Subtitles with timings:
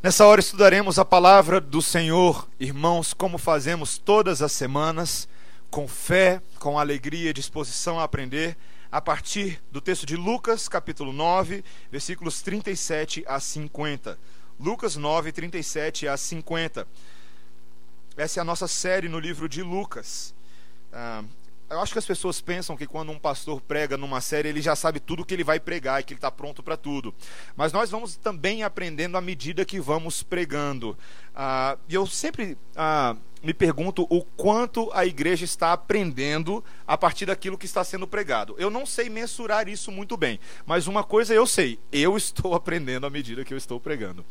[0.00, 5.28] Nessa hora estudaremos a palavra do Senhor, irmãos, como fazemos todas as semanas,
[5.72, 8.56] com fé, com alegria e disposição a aprender,
[8.92, 14.16] a partir do texto de Lucas, capítulo 9, versículos 37 a 50.
[14.60, 16.86] Lucas 9, 37 a 50.
[18.16, 20.32] Essa é a nossa série no livro de Lucas.
[20.92, 21.24] Ah,
[21.70, 24.74] eu acho que as pessoas pensam que quando um pastor prega numa série, ele já
[24.74, 27.14] sabe tudo que ele vai pregar e que ele está pronto para tudo.
[27.56, 30.96] Mas nós vamos também aprendendo à medida que vamos pregando.
[31.34, 37.26] Ah, e eu sempre ah, me pergunto o quanto a igreja está aprendendo a partir
[37.26, 38.54] daquilo que está sendo pregado.
[38.58, 43.06] Eu não sei mensurar isso muito bem, mas uma coisa eu sei: eu estou aprendendo
[43.06, 44.24] à medida que eu estou pregando.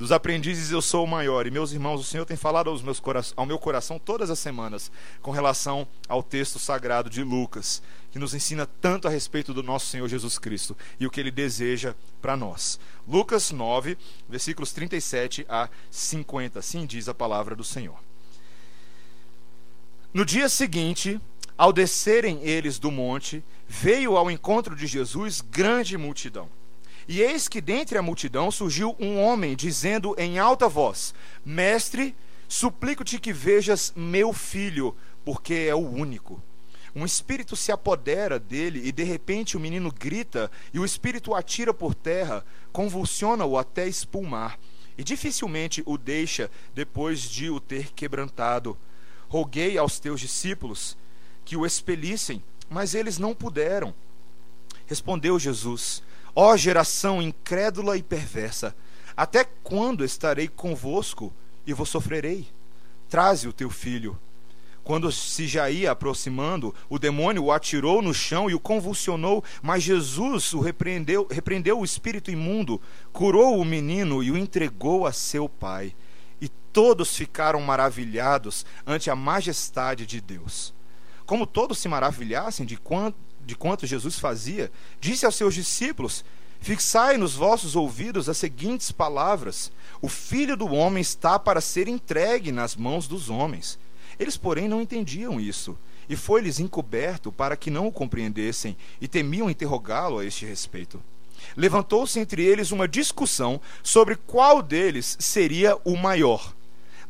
[0.00, 3.02] Dos aprendizes eu sou o maior, e meus irmãos, o Senhor tem falado aos meus
[3.36, 4.90] ao meu coração todas as semanas
[5.20, 9.88] com relação ao texto sagrado de Lucas, que nos ensina tanto a respeito do nosso
[9.88, 12.80] Senhor Jesus Cristo e o que ele deseja para nós.
[13.06, 17.98] Lucas 9, versículos 37 a 50, assim diz a palavra do Senhor.
[20.14, 21.20] No dia seguinte,
[21.58, 26.48] ao descerem eles do monte, veio ao encontro de Jesus grande multidão
[27.10, 31.12] e eis que dentre a multidão surgiu um homem, dizendo em alta voz:
[31.44, 32.14] Mestre,
[32.46, 36.40] suplico-te que vejas meu filho, porque é o único.
[36.94, 41.74] Um espírito se apodera dele e de repente o menino grita e o espírito atira
[41.74, 44.56] por terra, convulsiona-o até espumar
[44.96, 48.78] e dificilmente o deixa depois de o ter quebrantado.
[49.28, 50.96] Roguei aos teus discípulos
[51.44, 53.92] que o expelissem, mas eles não puderam.
[54.86, 58.74] Respondeu Jesus: Ó geração incrédula e perversa,
[59.16, 61.32] até quando estarei convosco
[61.66, 62.46] e vos sofrerei?
[63.08, 64.18] Traze o teu filho.
[64.82, 69.82] Quando se já ia aproximando, o demônio o atirou no chão e o convulsionou, mas
[69.82, 72.80] Jesus o repreendeu, repreendeu o espírito imundo,
[73.12, 75.94] curou o menino e o entregou a seu pai.
[76.40, 80.72] E todos ficaram maravilhados ante a majestade de Deus.
[81.26, 84.70] Como todos se maravilhassem de quanto de quanto Jesus fazia,
[85.00, 86.24] disse aos seus discípulos:
[86.60, 92.52] Fixai nos vossos ouvidos as seguintes palavras: O filho do homem está para ser entregue
[92.52, 93.78] nas mãos dos homens.
[94.18, 99.48] Eles, porém, não entendiam isso, e foi-lhes encoberto para que não o compreendessem, e temiam
[99.48, 101.02] interrogá-lo a este respeito.
[101.56, 106.54] Levantou-se entre eles uma discussão sobre qual deles seria o maior.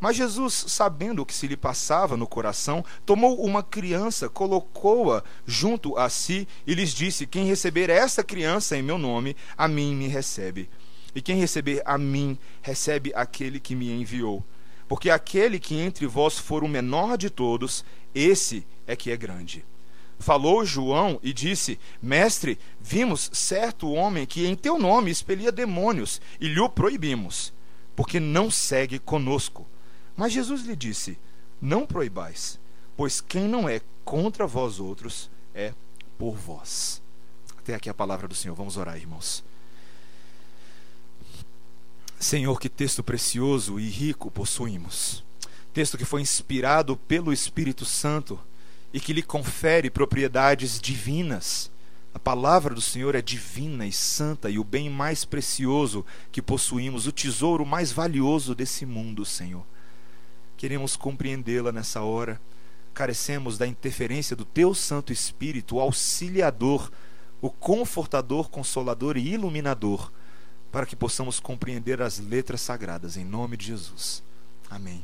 [0.00, 5.96] Mas Jesus, sabendo o que se lhe passava no coração, tomou uma criança, colocou-a junto
[5.98, 10.08] a si e lhes disse: Quem receber esta criança em meu nome, a mim me
[10.08, 10.70] recebe.
[11.14, 14.42] E quem receber a mim, recebe aquele que me enviou.
[14.88, 17.84] Porque aquele que entre vós for o menor de todos,
[18.14, 19.64] esse é que é grande.
[20.18, 26.48] Falou João e disse: Mestre, vimos certo homem que em teu nome expelia demônios e
[26.48, 27.52] lhe o proibimos,
[27.94, 29.66] porque não segue conosco.
[30.20, 31.18] Mas Jesus lhe disse:
[31.62, 32.60] Não proibais,
[32.94, 35.72] pois quem não é contra vós outros é
[36.18, 37.00] por vós.
[37.56, 38.54] Até aqui a palavra do Senhor.
[38.54, 39.42] Vamos orar, irmãos.
[42.18, 45.24] Senhor, que texto precioso e rico possuímos.
[45.72, 48.38] Texto que foi inspirado pelo Espírito Santo
[48.92, 51.70] e que lhe confere propriedades divinas.
[52.12, 57.06] A palavra do Senhor é divina e santa e o bem mais precioso que possuímos,
[57.06, 59.64] o tesouro mais valioso desse mundo, Senhor
[60.60, 62.38] queremos compreendê-la nessa hora.
[62.92, 66.92] Carecemos da interferência do Teu Santo Espírito, o auxiliador,
[67.40, 70.12] o confortador, consolador e iluminador,
[70.70, 74.22] para que possamos compreender as letras sagradas, em nome de Jesus.
[74.68, 75.02] Amém.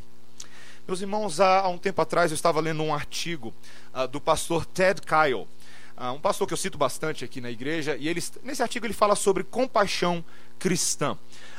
[0.86, 3.54] Meus irmãos, há, um tempo atrás eu estava lendo um artigo
[3.94, 5.48] uh, do pastor Ted Kyle,
[5.96, 8.92] uh, um pastor que eu cito bastante aqui na igreja, e ele, nesse artigo ele
[8.92, 10.22] fala sobre compaixão
[10.58, 11.16] cristã.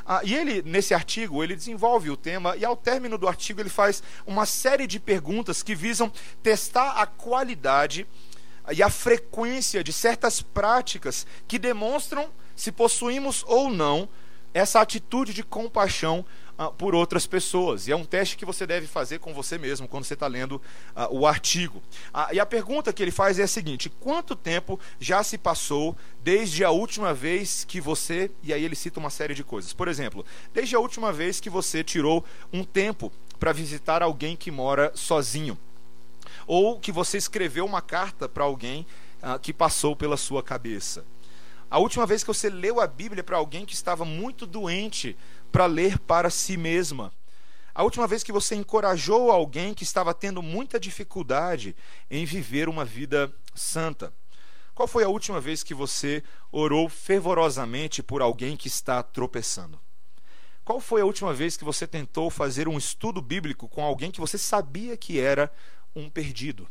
[0.10, 3.70] Ah, e ele, nesse artigo, ele desenvolve o tema e ao término do artigo ele
[3.70, 6.10] faz uma série de perguntas que visam
[6.42, 8.08] testar a qualidade
[8.72, 14.08] e a frequência de certas práticas que demonstram se possuímos ou não
[14.54, 16.26] essa atitude de compaixão
[16.58, 17.88] uh, por outras pessoas.
[17.88, 20.54] E é um teste que você deve fazer com você mesmo quando você está lendo
[20.96, 21.82] uh, o artigo.
[22.14, 25.96] Uh, e a pergunta que ele faz é a seguinte: quanto tempo já se passou
[26.24, 28.32] desde a última vez que você.
[28.44, 29.74] E aí ele cita uma série de coisas.
[29.74, 34.52] Por exemplo, desde a última vez que você tirou um tempo para visitar alguém que
[34.52, 35.58] mora sozinho.
[36.46, 38.86] Ou que você escreveu uma carta para alguém
[39.42, 41.04] que passou pela sua cabeça.
[41.70, 45.18] A última vez que você leu a Bíblia para alguém que estava muito doente
[45.58, 47.12] para ler para si mesma.
[47.74, 51.76] A última vez que você encorajou alguém que estava tendo muita dificuldade
[52.12, 54.14] em viver uma vida santa.
[54.76, 59.80] Qual foi a última vez que você orou fervorosamente por alguém que está tropeçando?
[60.64, 64.20] Qual foi a última vez que você tentou fazer um estudo bíblico com alguém que
[64.20, 65.52] você sabia que era
[65.96, 66.68] um perdido?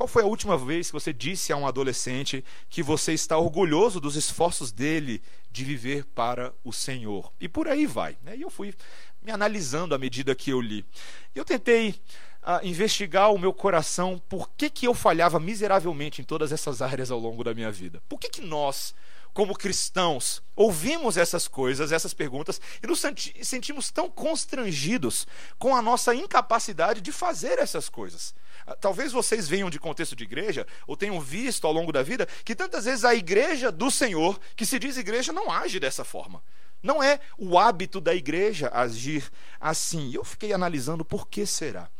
[0.00, 4.00] Qual foi a última vez que você disse a um adolescente que você está orgulhoso
[4.00, 5.20] dos esforços dele
[5.52, 7.30] de viver para o Senhor?
[7.38, 8.16] E por aí vai.
[8.22, 8.34] Né?
[8.34, 8.74] E eu fui
[9.20, 10.86] me analisando à medida que eu li.
[11.34, 16.50] Eu tentei uh, investigar o meu coração por que, que eu falhava miseravelmente em todas
[16.50, 18.02] essas áreas ao longo da minha vida.
[18.08, 18.94] Por que, que nós
[19.32, 23.02] como cristãos, ouvimos essas coisas, essas perguntas, e nos
[23.42, 25.26] sentimos tão constrangidos
[25.58, 28.34] com a nossa incapacidade de fazer essas coisas.
[28.66, 32.26] Ah, talvez vocês venham de contexto de igreja, ou tenham visto ao longo da vida,
[32.44, 36.42] que tantas vezes a igreja do Senhor, que se diz igreja, não age dessa forma.
[36.82, 39.30] Não é o hábito da igreja agir
[39.60, 40.12] assim.
[40.14, 41.90] Eu fiquei analisando por que será.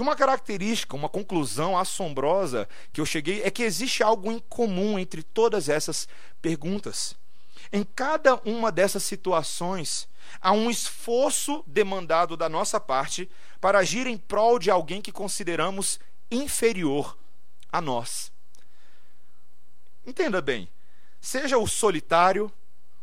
[0.00, 4.98] E uma característica, uma conclusão assombrosa que eu cheguei é que existe algo em comum
[4.98, 6.08] entre todas essas
[6.40, 7.14] perguntas.
[7.70, 10.08] Em cada uma dessas situações,
[10.40, 13.28] há um esforço demandado da nossa parte
[13.60, 16.00] para agir em prol de alguém que consideramos
[16.30, 17.18] inferior
[17.70, 18.32] a nós.
[20.06, 20.66] Entenda bem:
[21.20, 22.50] seja o solitário,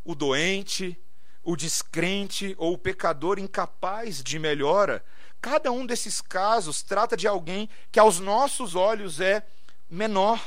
[0.04, 1.00] o doente,
[1.44, 5.06] o descrente ou o pecador incapaz de melhora,
[5.42, 9.46] Cada um desses casos trata de alguém que aos nossos olhos é
[9.90, 10.42] menor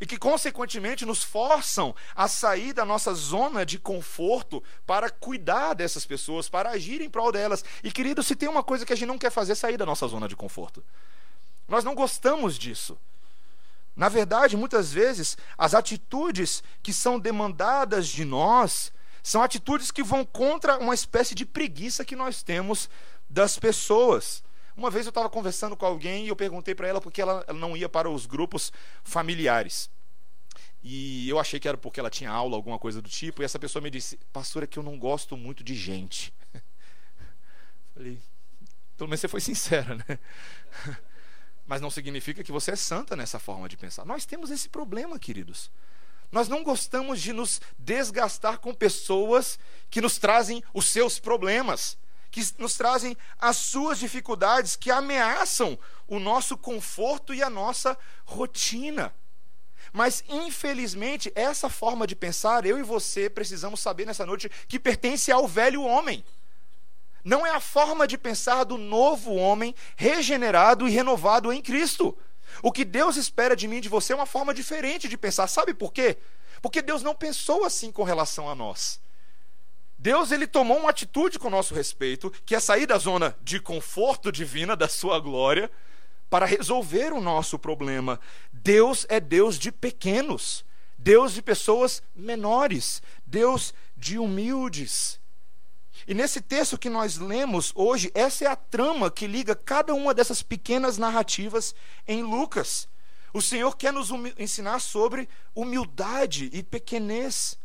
[0.00, 6.04] e que, consequentemente, nos forçam a sair da nossa zona de conforto para cuidar dessas
[6.04, 7.64] pessoas, para agir em prol delas.
[7.84, 9.86] E, querido, se tem uma coisa que a gente não quer fazer, é sair da
[9.86, 10.82] nossa zona de conforto.
[11.68, 12.98] Nós não gostamos disso.
[13.94, 18.92] Na verdade, muitas vezes, as atitudes que são demandadas de nós
[19.22, 22.90] são atitudes que vão contra uma espécie de preguiça que nós temos
[23.32, 24.44] das pessoas.
[24.76, 27.44] Uma vez eu estava conversando com alguém e eu perguntei para ela por que ela
[27.54, 28.70] não ia para os grupos
[29.02, 29.90] familiares.
[30.82, 33.58] E eu achei que era porque ela tinha aula, alguma coisa do tipo, e essa
[33.58, 36.32] pessoa me disse: Pastor, é que eu não gosto muito de gente.
[37.94, 38.18] Falei,
[38.96, 40.18] pelo menos você foi sincera, né?
[41.66, 44.04] Mas não significa que você é santa nessa forma de pensar.
[44.04, 45.70] Nós temos esse problema, queridos.
[46.30, 49.58] Nós não gostamos de nos desgastar com pessoas
[49.88, 51.96] que nos trazem os seus problemas
[52.32, 59.14] que nos trazem as suas dificuldades, que ameaçam o nosso conforto e a nossa rotina.
[59.92, 65.30] Mas, infelizmente, essa forma de pensar, eu e você precisamos saber nessa noite que pertence
[65.30, 66.24] ao velho homem.
[67.22, 72.16] Não é a forma de pensar do novo homem regenerado e renovado em Cristo.
[72.62, 75.46] O que Deus espera de mim e de você é uma forma diferente de pensar.
[75.48, 76.16] Sabe por quê?
[76.62, 78.98] Porque Deus não pensou assim com relação a nós.
[80.02, 84.32] Deus ele tomou uma atitude com nosso respeito, que é sair da zona de conforto
[84.32, 85.70] divina da sua glória
[86.28, 88.18] para resolver o nosso problema.
[88.52, 90.64] Deus é Deus de pequenos,
[90.98, 95.20] Deus de pessoas menores, Deus de humildes.
[96.04, 100.12] E nesse texto que nós lemos hoje, essa é a trama que liga cada uma
[100.12, 101.76] dessas pequenas narrativas
[102.08, 102.88] em Lucas.
[103.32, 107.56] O Senhor quer nos ensinar sobre humildade e pequenez,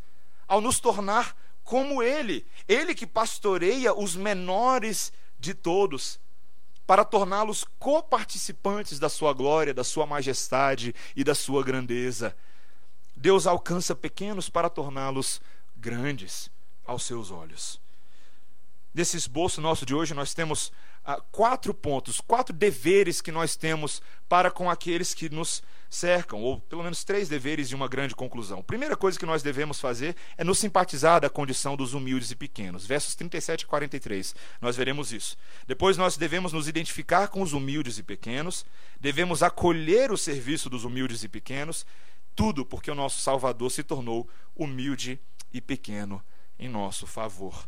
[0.46, 1.36] ao nos tornar
[1.68, 6.18] como ele, ele que pastoreia os menores de todos,
[6.86, 12.34] para torná-los coparticipantes da sua glória, da sua majestade e da sua grandeza.
[13.14, 15.42] Deus alcança pequenos para torná-los
[15.76, 16.50] grandes
[16.86, 17.78] aos seus olhos.
[18.94, 20.72] Nesse esboço nosso de hoje, nós temos
[21.16, 26.82] quatro pontos, quatro deveres que nós temos para com aqueles que nos cercam, ou pelo
[26.82, 28.62] menos três deveres de uma grande conclusão.
[28.62, 32.84] Primeira coisa que nós devemos fazer é nos simpatizar da condição dos humildes e pequenos.
[32.84, 35.36] Versos 37 e 43, nós veremos isso.
[35.66, 38.66] Depois nós devemos nos identificar com os humildes e pequenos,
[39.00, 41.86] devemos acolher o serviço dos humildes e pequenos,
[42.36, 45.18] tudo porque o nosso Salvador se tornou humilde
[45.52, 46.22] e pequeno
[46.58, 47.66] em nosso favor.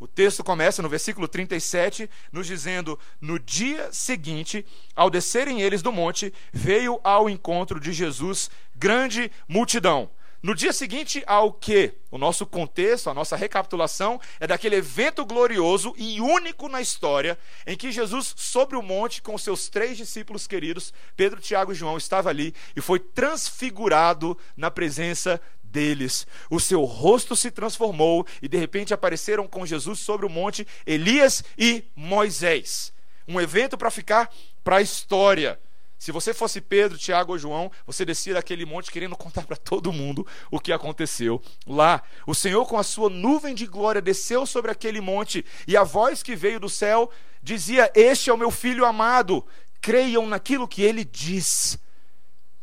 [0.00, 4.64] O texto começa no versículo 37, nos dizendo: No dia seguinte,
[4.94, 10.08] ao descerem eles do monte, veio ao encontro de Jesus grande multidão.
[10.40, 11.94] No dia seguinte ao que?
[12.12, 17.36] O nosso contexto, a nossa recapitulação é daquele evento glorioso e único na história
[17.66, 21.96] em que Jesus, sobre o monte, com seus três discípulos queridos, Pedro, Tiago e João,
[21.96, 26.26] estava ali e foi transfigurado na presença deles.
[26.50, 31.44] O seu rosto se transformou e de repente apareceram com Jesus sobre o monte Elias
[31.56, 32.92] e Moisés.
[33.26, 34.30] Um evento para ficar
[34.64, 35.58] para a história.
[35.98, 39.92] Se você fosse Pedro, Tiago ou João, você descia daquele monte querendo contar para todo
[39.92, 42.02] mundo o que aconteceu lá.
[42.26, 46.22] O Senhor, com a sua nuvem de glória, desceu sobre aquele monte e a voz
[46.22, 47.10] que veio do céu
[47.42, 49.44] dizia: Este é o meu filho amado,
[49.80, 51.78] creiam naquilo que ele diz.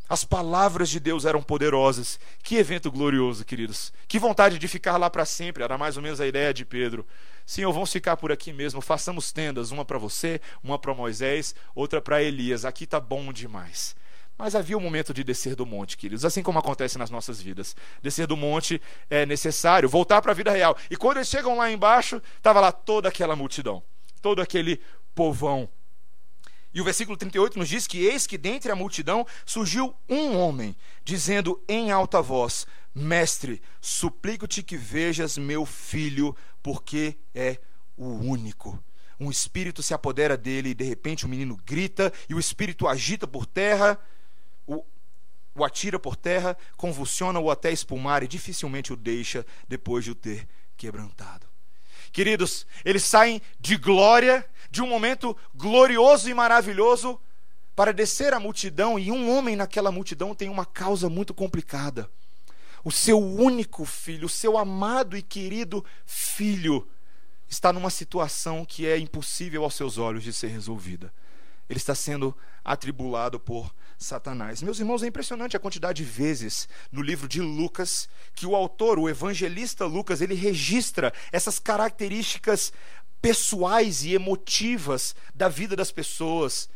[0.08, 2.20] As palavras de Deus eram poderosas.
[2.44, 3.92] Que evento glorioso, queridos.
[4.08, 5.64] Que vontade de ficar lá para sempre.
[5.64, 7.06] Era mais ou menos a ideia de Pedro.
[7.46, 8.82] Senhor, vamos ficar por aqui mesmo.
[8.82, 12.66] Façamos tendas, uma para você, uma para Moisés, outra para Elias.
[12.66, 13.96] Aqui está bom demais.
[14.38, 17.76] Mas havia um momento de descer do monte, queridos, assim como acontece nas nossas vidas.
[18.02, 20.78] Descer do monte é necessário, voltar para a vida real.
[20.92, 23.82] E quando eles chegam lá embaixo, estava lá toda aquela multidão,
[24.22, 24.82] todo aquele
[25.14, 25.70] povão
[26.76, 30.76] e o versículo 38 nos diz que eis que dentre a multidão surgiu um homem,
[31.06, 37.60] dizendo em alta voz: Mestre, suplico-te que vejas meu filho, porque é
[37.96, 38.78] o único.
[39.18, 43.26] Um espírito se apodera dele e de repente o menino grita e o espírito agita
[43.26, 43.98] por terra,
[44.68, 44.84] o,
[45.56, 50.46] o atira por terra, convulsiona-o até espumar e dificilmente o deixa depois de o ter
[50.76, 51.48] quebrantado.
[52.12, 57.18] Queridos, eles saem de glória, de um momento glorioso e maravilhoso,
[57.74, 62.12] para descer a multidão, e um homem naquela multidão tem uma causa muito complicada.
[62.84, 66.86] O seu único filho, o seu amado e querido filho,
[67.48, 71.14] está numa situação que é impossível aos seus olhos de ser resolvida.
[71.70, 74.62] Ele está sendo atribulado por Satanás.
[74.62, 79.00] Meus irmãos, é impressionante a quantidade de vezes no livro de Lucas que o autor,
[79.00, 82.74] o evangelista Lucas, ele registra essas características
[83.26, 86.70] pessoais e emotivas da vida das pessoas,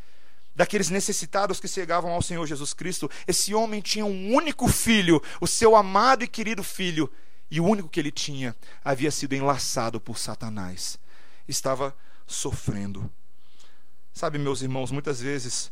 [0.56, 3.08] daqueles necessitados que chegavam ao Senhor Jesus Cristo.
[3.28, 7.08] Esse homem tinha um único filho, o seu amado e querido filho,
[7.52, 10.98] e o único que ele tinha havia sido enlaçado por Satanás.
[11.48, 13.08] Estava sofrendo.
[14.12, 15.72] Sabe, meus irmãos, muitas vezes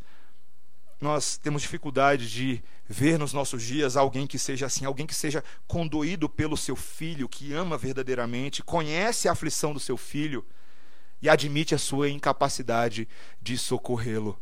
[1.02, 5.44] nós temos dificuldade de ver nos nossos dias alguém que seja assim, alguém que seja
[5.68, 10.46] condoído pelo seu filho, que ama verdadeiramente, conhece a aflição do seu filho
[11.22, 13.08] e admite a sua incapacidade
[13.42, 14.40] de socorrê-lo.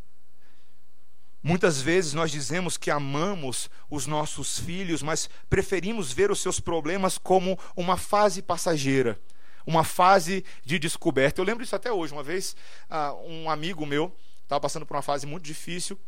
[1.41, 7.19] Muitas vezes nós dizemos que amamos os nossos filhos, mas preferimos ver os seus problemas
[7.19, 9.19] como uma fase passageira,
[9.63, 11.39] uma fase de descoberta.
[11.39, 12.13] Eu lembro isso até hoje.
[12.13, 12.55] Uma vez,
[12.89, 15.99] ah, um amigo meu estava passando por uma fase muito difícil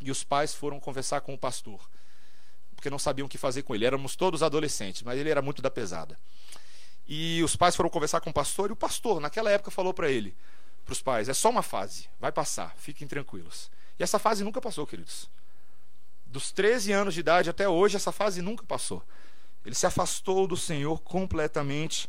[0.00, 1.78] e os pais foram conversar com o pastor,
[2.74, 3.84] porque não sabiam o que fazer com ele.
[3.84, 6.18] Éramos todos adolescentes, mas ele era muito da pesada.
[7.10, 10.08] E os pais foram conversar com o pastor, e o pastor, naquela época, falou para
[10.08, 10.36] ele,
[10.84, 13.70] para os pais: é só uma fase, vai passar, fiquem tranquilos.
[13.98, 15.28] E essa fase nunca passou, queridos.
[16.24, 19.02] Dos 13 anos de idade até hoje, essa fase nunca passou.
[19.66, 22.08] Ele se afastou do Senhor completamente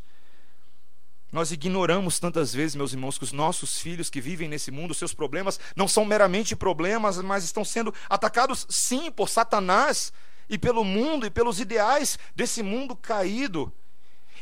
[1.31, 5.13] nós ignoramos tantas vezes, meus irmãos, que os nossos filhos que vivem nesse mundo, seus
[5.13, 10.11] problemas não são meramente problemas, mas estão sendo atacados sim por Satanás
[10.49, 13.71] e pelo mundo e pelos ideais desse mundo caído.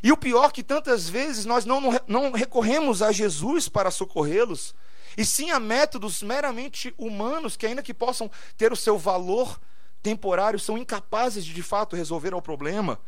[0.02, 4.74] E o pior que tantas vezes nós não, não recorremos a Jesus para socorrê-los,
[5.18, 9.60] e sim a métodos meramente humanos que, ainda que possam ter o seu valor
[10.02, 13.00] temporário, são incapazes de de fato resolver o problema.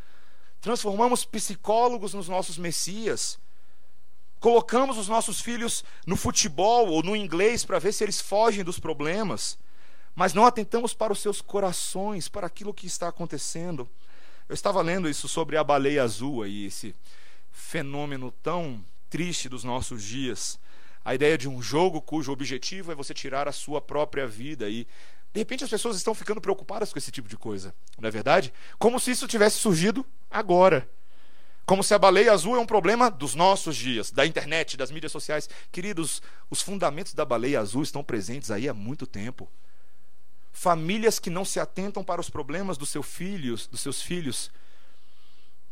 [0.60, 3.40] Transformamos psicólogos nos nossos messias
[4.42, 8.80] colocamos os nossos filhos no futebol ou no inglês para ver se eles fogem dos
[8.80, 9.58] problemas,
[10.16, 13.88] mas não atentamos para os seus corações, para aquilo que está acontecendo.
[14.52, 16.94] Eu estava lendo isso sobre a baleia azul e esse
[17.54, 20.60] fenômeno tão triste dos nossos dias.
[21.06, 24.86] A ideia de um jogo cujo objetivo é você tirar a sua própria vida e
[25.32, 28.54] de repente as pessoas estão ficando preocupadas com esse tipo de coisa, não é verdade?
[28.78, 30.86] Como se isso tivesse surgido agora.
[31.66, 35.14] Como se a baleia azul é um problema dos nossos dias, da internet, das mídias
[35.14, 35.50] sociais.
[35.72, 39.50] Queridos, os fundamentos da baleia azul estão presentes aí há muito tempo.
[40.52, 44.52] Famílias que não se atentam para os problemas dos seus filhos, dos seus filhos,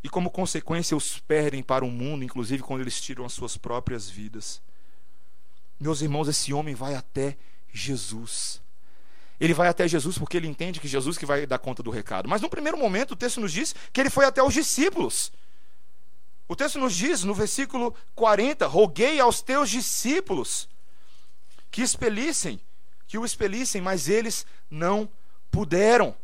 [0.04, 4.10] e como consequência os perdem para o mundo, inclusive quando eles tiram as suas próprias
[4.10, 4.62] vidas.
[5.80, 7.38] Meus irmãos, esse homem vai até
[7.72, 8.62] Jesus.
[9.40, 12.28] Ele vai até Jesus porque ele entende que Jesus que vai dar conta do recado.
[12.28, 15.32] Mas no primeiro momento o texto nos diz que ele foi até os discípulos.
[16.48, 20.68] O texto nos diz, no versículo 40, roguei aos teus discípulos
[21.70, 22.60] que expelissem,
[23.10, 25.10] que o expelissem, mas eles não
[25.50, 26.16] puderam.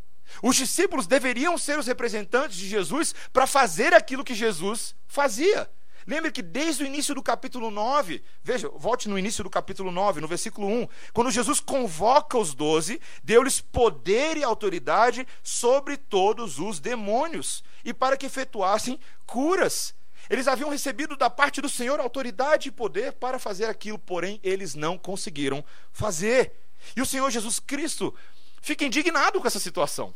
[0.42, 5.70] Os discípulos deveriam ser os representantes de Jesus para fazer aquilo que Jesus fazia.
[6.06, 10.22] Lembre que desde o início do capítulo 9, veja, volte no início do capítulo 9,
[10.22, 16.80] no versículo 1, quando Jesus convoca os doze, deu-lhes poder e autoridade sobre todos os
[16.80, 19.96] demônios, e para que efetuassem curas.
[20.30, 24.75] Eles haviam recebido da parte do Senhor autoridade e poder para fazer aquilo, porém eles
[24.75, 26.64] não conseguiram fazer.
[26.96, 28.13] E o Senhor Jesus Cristo
[28.62, 30.13] fica indignado com essa situação.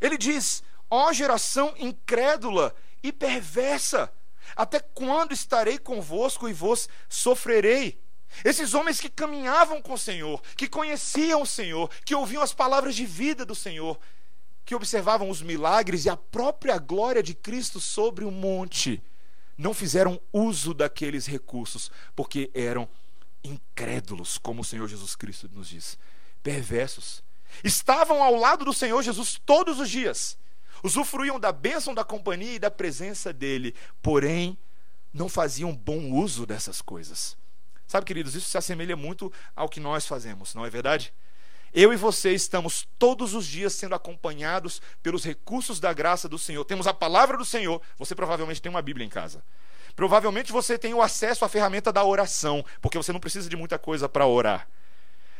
[0.00, 4.12] Ele diz: Ó oh, geração incrédula e perversa,
[4.54, 8.00] até quando estarei convosco e vos sofrerei?
[8.44, 12.94] Esses homens que caminhavam com o Senhor, que conheciam o Senhor, que ouviam as palavras
[12.94, 13.98] de vida do Senhor,
[14.64, 19.02] que observavam os milagres e a própria glória de Cristo sobre o monte,
[19.56, 22.88] não fizeram uso daqueles recursos, porque eram
[23.46, 25.98] incrédulos, como o Senhor Jesus Cristo nos diz,
[26.42, 27.22] perversos.
[27.62, 30.38] Estavam ao lado do Senhor Jesus todos os dias,
[30.82, 34.58] usufruíam da bênção da companhia e da presença dele, porém
[35.12, 37.36] não faziam bom uso dessas coisas.
[37.86, 41.14] Sabe, queridos, isso se assemelha muito ao que nós fazemos, não é verdade?
[41.72, 46.64] Eu e você estamos todos os dias sendo acompanhados pelos recursos da graça do Senhor.
[46.64, 47.82] Temos a palavra do Senhor.
[47.98, 49.44] Você provavelmente tem uma Bíblia em casa.
[49.96, 53.78] Provavelmente você tem o acesso à ferramenta da oração, porque você não precisa de muita
[53.78, 54.68] coisa para orar.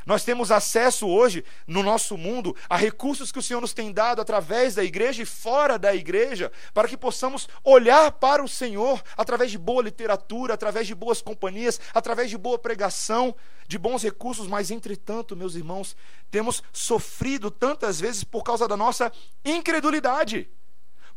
[0.06, 4.20] Nós temos acesso hoje, no nosso mundo, a recursos que o Senhor nos tem dado
[4.20, 9.50] através da igreja e fora da igreja, para que possamos olhar para o Senhor através
[9.50, 13.34] de boa literatura, através de boas companhias, através de boa pregação,
[13.66, 15.96] de bons recursos, mas entretanto, meus irmãos,
[16.30, 19.12] temos sofrido tantas vezes por causa da nossa
[19.44, 20.48] incredulidade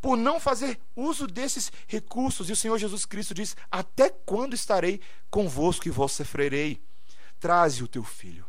[0.02, 2.50] por não fazer uso desses recursos.
[2.50, 6.82] E o Senhor Jesus Cristo diz: Até quando estarei convosco e vos sofrerei?
[7.40, 8.46] Traze o teu filho.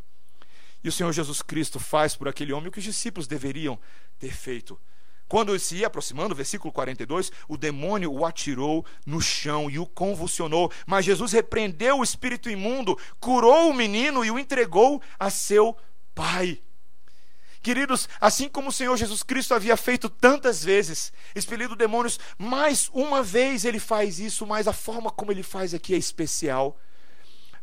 [0.83, 3.79] E o Senhor Jesus Cristo faz por aquele homem o que os discípulos deveriam
[4.17, 4.79] ter feito.
[5.27, 10.69] Quando se ia aproximando, versículo 42, o demônio o atirou no chão e o convulsionou.
[10.85, 15.77] Mas Jesus repreendeu o espírito imundo, curou o menino e o entregou a seu
[16.13, 16.61] pai.
[17.61, 23.21] Queridos, assim como o Senhor Jesus Cristo havia feito tantas vezes, expelido demônios, mais uma
[23.21, 26.75] vez ele faz isso, mas a forma como ele faz aqui é especial.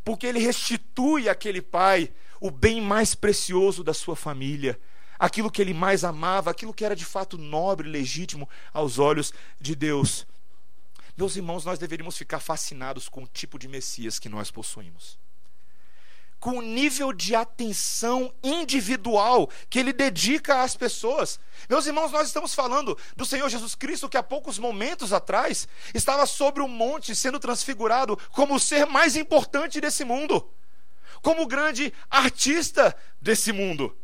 [0.04, 4.78] Porque ele restitui àquele pai o bem mais precioso da sua família,
[5.18, 9.74] aquilo que ele mais amava, aquilo que era de fato nobre, legítimo aos olhos de
[9.74, 10.24] Deus.
[11.16, 15.18] Meus irmãos, nós deveríamos ficar fascinados com o tipo de Messias que nós possuímos.
[16.38, 21.40] Com o nível de atenção individual que ele dedica às pessoas.
[21.68, 26.26] Meus irmãos, nós estamos falando do Senhor Jesus Cristo que há poucos momentos atrás estava
[26.26, 30.48] sobre o monte sendo transfigurado como o ser mais importante desse mundo
[31.22, 33.96] como grande artista desse mundo.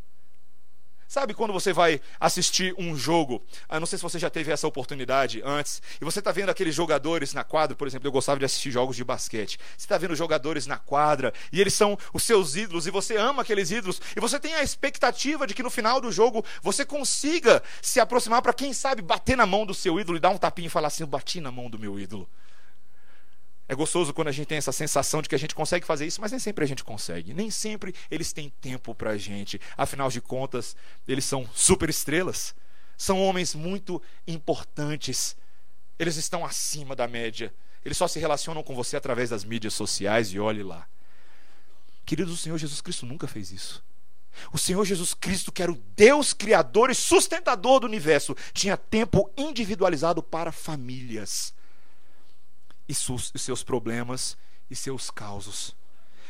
[1.14, 3.40] Sabe quando você vai assistir um jogo?
[3.70, 5.80] Eu não sei se você já teve essa oportunidade antes.
[6.00, 8.96] E você está vendo aqueles jogadores na quadra, por exemplo, eu gostava de assistir jogos
[8.96, 9.56] de basquete.
[9.78, 13.42] Você está vendo jogadores na quadra e eles são os seus ídolos e você ama
[13.42, 17.62] aqueles ídolos e você tem a expectativa de que no final do jogo você consiga
[17.80, 20.66] se aproximar para quem sabe bater na mão do seu ídolo e dar um tapinha
[20.66, 22.28] e falar assim: "Eu bati na mão do meu ídolo".
[23.74, 26.20] É gostoso quando a gente tem essa sensação de que a gente consegue fazer isso,
[26.20, 27.34] mas nem sempre a gente consegue.
[27.34, 29.60] Nem sempre eles têm tempo para a gente.
[29.76, 30.76] Afinal de contas,
[31.08, 32.54] eles são super estrelas.
[32.96, 35.36] São homens muito importantes.
[35.98, 37.52] Eles estão acima da média.
[37.84, 40.86] Eles só se relacionam com você através das mídias sociais e olhe lá.
[42.06, 43.82] Queridos, o Senhor Jesus Cristo nunca fez isso.
[44.52, 49.28] O Senhor Jesus Cristo, que era o Deus criador e sustentador do universo, tinha tempo
[49.36, 51.52] individualizado para famílias
[52.88, 54.36] e seus problemas
[54.70, 55.74] e seus causos.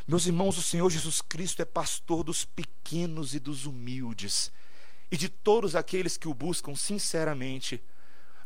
[0.06, 4.52] Meus irmãos, o Senhor Jesus Cristo é pastor dos pequenos e dos humildes
[5.10, 7.82] e de todos aqueles que o buscam sinceramente.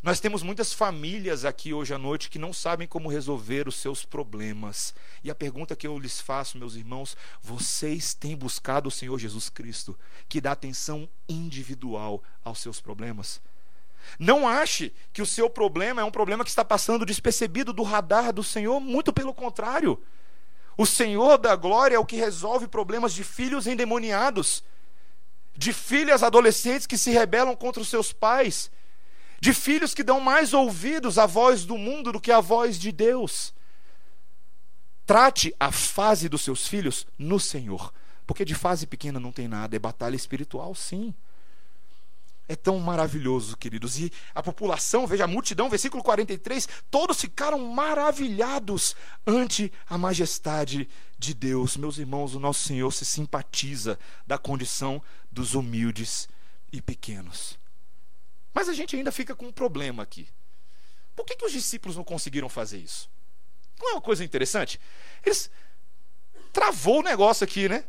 [0.01, 4.05] Nós temos muitas famílias aqui hoje à noite que não sabem como resolver os seus
[4.05, 4.94] problemas.
[5.25, 9.49] E a pergunta que eu lhes faço, meus irmãos, vocês têm buscado o Senhor Jesus
[9.49, 13.40] Cristo, que dá atenção individual aos seus problemas?
[14.18, 18.33] Não ache que o seu problema é um problema que está passando despercebido do radar
[18.33, 20.01] do Senhor, muito pelo contrário.
[20.77, 24.62] O Senhor da glória é o que resolve problemas de filhos endemoniados,
[25.57, 28.71] de filhas adolescentes que se rebelam contra os seus pais,
[29.40, 32.92] de filhos que dão mais ouvidos à voz do mundo do que à voz de
[32.92, 33.53] Deus.
[35.05, 37.92] Trate a fase dos seus filhos no Senhor,
[38.27, 41.14] porque de fase pequena não tem nada, é batalha espiritual, sim.
[42.49, 43.99] É tão maravilhoso, queridos.
[43.99, 51.35] E a população, veja a multidão, versículo 43, todos ficaram maravilhados ante a majestade de
[51.35, 51.77] Deus.
[51.77, 56.27] Meus irmãos, o nosso Senhor se simpatiza da condição dos humildes
[56.73, 57.59] e pequenos.
[58.55, 60.27] Mas a gente ainda fica com um problema aqui.
[61.15, 63.11] Por que, que os discípulos não conseguiram fazer isso?
[63.79, 64.81] Não é uma coisa interessante?
[65.25, 65.51] Eles
[66.51, 67.85] travou o negócio aqui, né?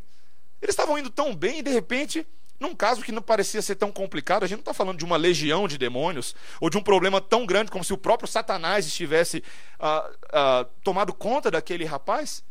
[0.62, 2.28] Eles estavam indo tão bem e de repente
[2.60, 5.16] num caso que não parecia ser tão complicado, a gente não está falando de uma
[5.16, 9.44] legião de demônios, ou de um problema tão grande como se o próprio Satanás estivesse
[9.80, 12.44] ah, ah, tomado conta daquele rapaz.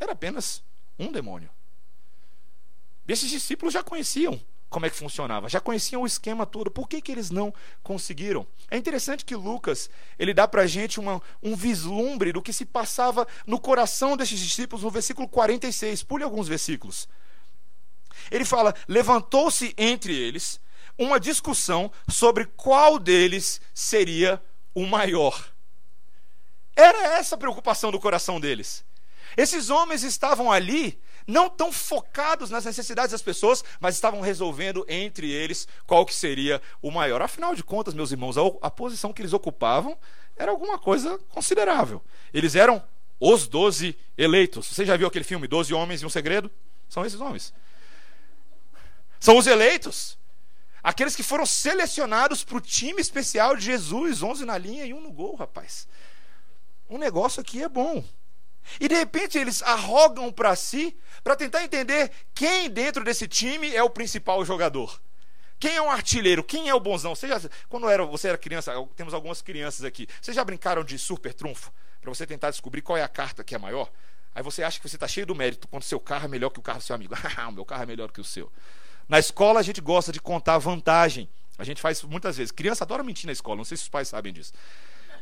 [0.00, 0.62] Era apenas
[0.98, 1.48] um demônio.
[3.06, 6.88] E esses discípulos já conheciam como é que funcionava, já conheciam o esquema todo, por
[6.88, 8.46] que, que eles não conseguiram?
[8.70, 12.64] É interessante que Lucas, ele dá para a gente uma, um vislumbre do que se
[12.64, 17.08] passava no coração desses discípulos no versículo 46, pule alguns versículos.
[18.30, 20.60] Ele fala, levantou-se entre eles
[20.98, 24.42] uma discussão sobre qual deles seria
[24.74, 25.52] o maior.
[26.74, 28.84] Era essa a preocupação do coração deles.
[29.36, 35.30] Esses homens estavam ali não tão focados nas necessidades das pessoas, mas estavam resolvendo entre
[35.30, 37.20] eles qual que seria o maior.
[37.20, 39.98] Afinal de contas, meus irmãos, a, a posição que eles ocupavam
[40.36, 42.02] era alguma coisa considerável.
[42.32, 42.82] Eles eram
[43.18, 44.66] os doze eleitos.
[44.66, 46.50] Você já viu aquele filme Doze Homens e um Segredo?
[46.88, 47.52] São esses homens.
[49.20, 50.18] São os eleitos.
[50.82, 55.00] Aqueles que foram selecionados para o time especial de Jesus, 11 na linha e um
[55.00, 55.88] no gol, rapaz.
[56.88, 58.04] Um negócio aqui é bom.
[58.80, 63.82] E de repente eles arrogam para si para tentar entender quem dentro desse time é
[63.82, 65.00] o principal jogador.
[65.58, 66.44] Quem é um artilheiro?
[66.44, 67.14] Quem é o bonzão?
[67.14, 70.06] Você já, quando era, você era criança, temos algumas crianças aqui.
[70.20, 71.72] Vocês já brincaram de super trunfo?
[72.00, 73.90] Para você tentar descobrir qual é a carta que é maior?
[74.34, 76.58] Aí você acha que você está cheio do mérito quando seu carro é melhor que
[76.58, 77.14] o carro do seu amigo.
[77.14, 78.52] o meu carro é melhor que o seu.
[79.08, 81.28] Na escola a gente gosta de contar vantagem.
[81.58, 82.50] A gente faz muitas vezes.
[82.50, 84.52] Criança adora mentir na escola, não sei se os pais sabem disso.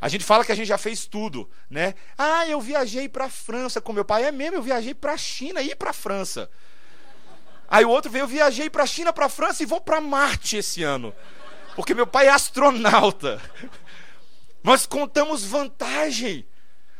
[0.00, 1.94] A gente fala que a gente já fez tudo, né?
[2.18, 4.24] Ah, eu viajei para a França com meu pai.
[4.24, 6.50] É mesmo, eu viajei para a China e para a França.
[7.68, 10.00] Aí o outro veio, eu viajei para a China, para a França e vou para
[10.00, 11.14] Marte esse ano.
[11.74, 13.40] Porque meu pai é astronauta.
[14.62, 16.46] Nós contamos vantagem.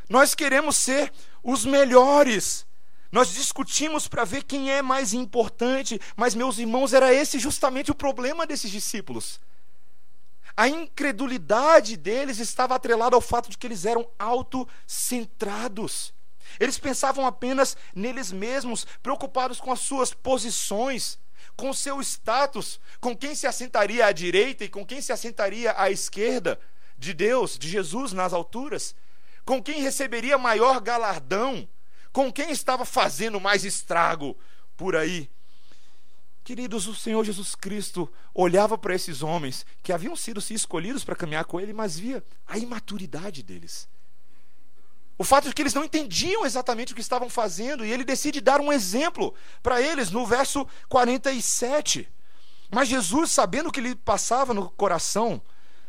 [0.08, 2.66] Nós queremos ser os melhores.
[3.14, 7.94] Nós discutimos para ver quem é mais importante, mas meus irmãos, era esse justamente o
[7.94, 9.40] problema desses discípulos.
[10.56, 16.12] A incredulidade deles estava atrelada ao fato de que eles eram autocentrados.
[16.58, 21.16] Eles pensavam apenas neles mesmos, preocupados com as suas posições,
[21.56, 25.88] com seu status, com quem se assentaria à direita e com quem se assentaria à
[25.88, 26.58] esquerda
[26.98, 28.92] de Deus, de Jesus nas alturas,
[29.44, 31.68] com quem receberia maior galardão,
[32.14, 34.38] com quem estava fazendo mais estrago
[34.76, 35.28] por aí.
[36.44, 41.16] Queridos, o Senhor Jesus Cristo olhava para esses homens que haviam sido se escolhidos para
[41.16, 43.88] caminhar com Ele, mas via a imaturidade deles.
[45.18, 48.40] O fato de que eles não entendiam exatamente o que estavam fazendo, e ele decide
[48.40, 52.08] dar um exemplo para eles no verso 47.
[52.70, 55.42] Mas Jesus, sabendo o que lhe passava no coração,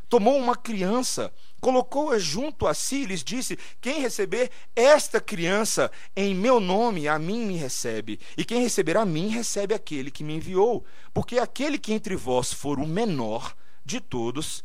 [0.10, 1.32] tomou uma criança
[1.66, 7.18] colocou-a junto a si e lhes disse: Quem receber esta criança em meu nome, a
[7.18, 10.86] mim me recebe, e quem receber a mim, recebe aquele que me enviou.
[11.12, 14.64] Porque aquele que entre vós for o menor de todos,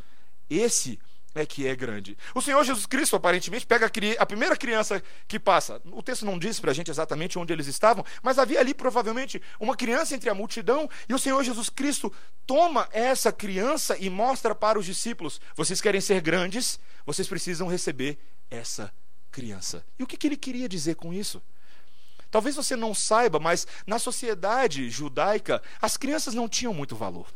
[0.51, 0.99] esse
[1.35, 2.17] é que é grande.
[2.35, 5.81] O Senhor Jesus Cristo, aparentemente, pega a, primeira criança que passa.
[5.93, 9.41] O texto não diz para a gente exatamente onde eles estavam, mas havia ali provavelmente
[9.59, 12.13] uma criança entre a multidão, e o Senhor Jesus Cristo
[12.47, 18.19] toma essa criança e mostra para os discípulos: vocês querem ser grandes, vocês precisam receber
[18.51, 18.93] essa
[19.31, 19.85] criança.
[19.99, 21.41] E o que, que ele queria dizer com isso?
[22.31, 27.27] Talvez você não saiba, mas na sociedade judaica, as crianças não tinham muito valor.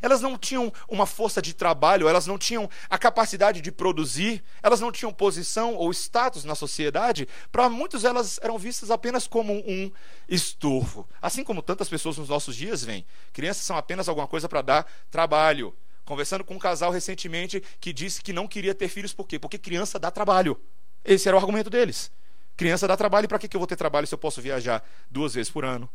[0.00, 4.80] Elas não tinham uma força de trabalho, elas não tinham a capacidade de produzir, elas
[4.80, 7.28] não tinham posição ou status na sociedade.
[7.50, 9.90] Para muitos, elas eram vistas apenas como um
[10.28, 11.08] estorvo.
[11.20, 13.04] Assim como tantas pessoas nos nossos dias veem.
[13.32, 15.74] Crianças são apenas alguma coisa para dar trabalho.
[16.04, 19.38] Conversando com um casal recentemente que disse que não queria ter filhos, por quê?
[19.38, 20.60] Porque criança dá trabalho.
[21.04, 22.10] Esse era o argumento deles.
[22.56, 25.34] Criança dá trabalho, para que, que eu vou ter trabalho se eu posso viajar duas
[25.34, 25.88] vezes por ano?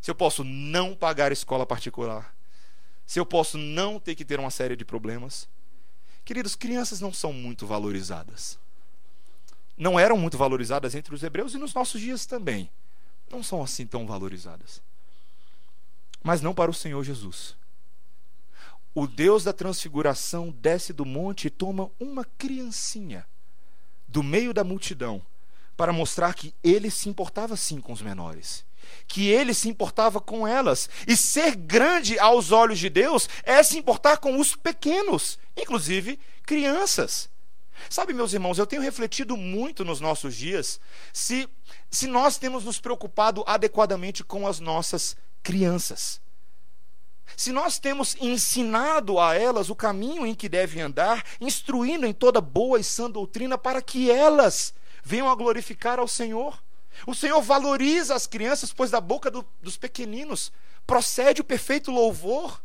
[0.00, 2.35] Se eu posso não pagar escola particular?
[3.06, 5.48] Se eu posso não ter que ter uma série de problemas.
[6.24, 8.58] Queridos, crianças não são muito valorizadas.
[9.78, 12.68] Não eram muito valorizadas entre os hebreus e nos nossos dias também.
[13.30, 14.82] Não são assim tão valorizadas.
[16.22, 17.54] Mas não para o Senhor Jesus.
[18.92, 23.24] O Deus da transfiguração desce do monte e toma uma criancinha
[24.08, 25.22] do meio da multidão
[25.76, 28.65] para mostrar que ele se importava sim com os menores
[29.06, 30.88] que ele se importava com elas.
[31.06, 37.28] E ser grande aos olhos de Deus é se importar com os pequenos, inclusive crianças.
[37.90, 40.80] Sabe, meus irmãos, eu tenho refletido muito nos nossos dias
[41.12, 41.48] se,
[41.90, 46.20] se nós temos nos preocupado adequadamente com as nossas crianças.
[47.36, 52.40] Se nós temos ensinado a elas o caminho em que devem andar, instruindo em toda
[52.40, 54.72] boa e sã doutrina para que elas
[55.02, 56.62] venham a glorificar ao Senhor.
[57.04, 60.52] O Senhor valoriza as crianças, pois da boca do, dos pequeninos
[60.86, 62.62] procede o perfeito louvor.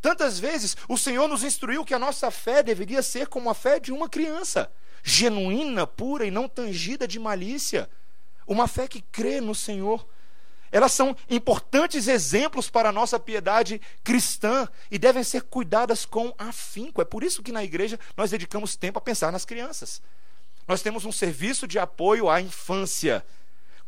[0.00, 3.78] Tantas vezes o Senhor nos instruiu que a nossa fé deveria ser como a fé
[3.78, 4.72] de uma criança,
[5.02, 7.88] genuína, pura e não tangida de malícia.
[8.46, 10.04] Uma fé que crê no Senhor.
[10.72, 17.02] Elas são importantes exemplos para a nossa piedade cristã e devem ser cuidadas com afinco.
[17.02, 20.00] É por isso que na igreja nós dedicamos tempo a pensar nas crianças.
[20.66, 23.24] Nós temos um serviço de apoio à infância,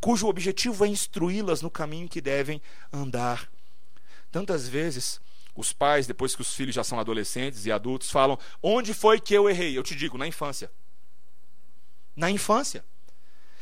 [0.05, 2.61] cujo objetivo é instruí-las no caminho que devem
[2.93, 3.51] andar.
[4.31, 5.19] Tantas vezes,
[5.57, 9.33] os pais, depois que os filhos já são adolescentes e adultos, falam: Onde foi que
[9.33, 9.79] eu errei?
[9.79, 10.71] Eu te digo, na infância.
[12.15, 12.85] Na infância.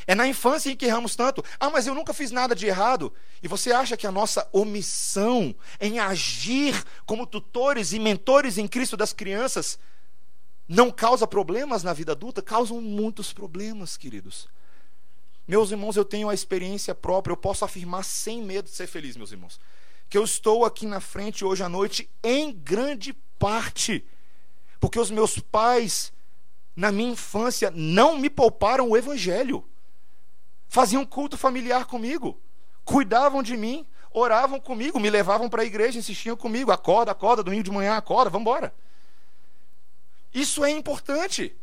[0.04, 1.44] É na infância em que erramos tanto.
[1.60, 3.14] Ah, mas eu nunca fiz nada de errado.
[3.40, 6.74] E você acha que a nossa omissão em agir
[7.06, 9.78] como tutores e mentores em Cristo das crianças
[10.66, 12.42] não causa problemas na vida adulta?
[12.42, 14.48] Causam muitos problemas, queridos.
[15.46, 19.16] Meus irmãos, eu tenho a experiência própria, eu posso afirmar sem medo de ser feliz,
[19.16, 19.60] meus irmãos,
[20.08, 24.04] que eu estou aqui na frente hoje à noite em grande parte
[24.78, 26.12] porque os meus pais,
[26.74, 29.64] na minha infância, não me pouparam o evangelho
[30.72, 32.40] faziam culto familiar comigo,
[32.82, 37.62] cuidavam de mim, oravam comigo, me levavam para a igreja, insistiam comigo, acorda, acorda, domingo
[37.62, 38.74] de manhã, acorda, vamos embora.
[40.32, 41.54] Isso é importante.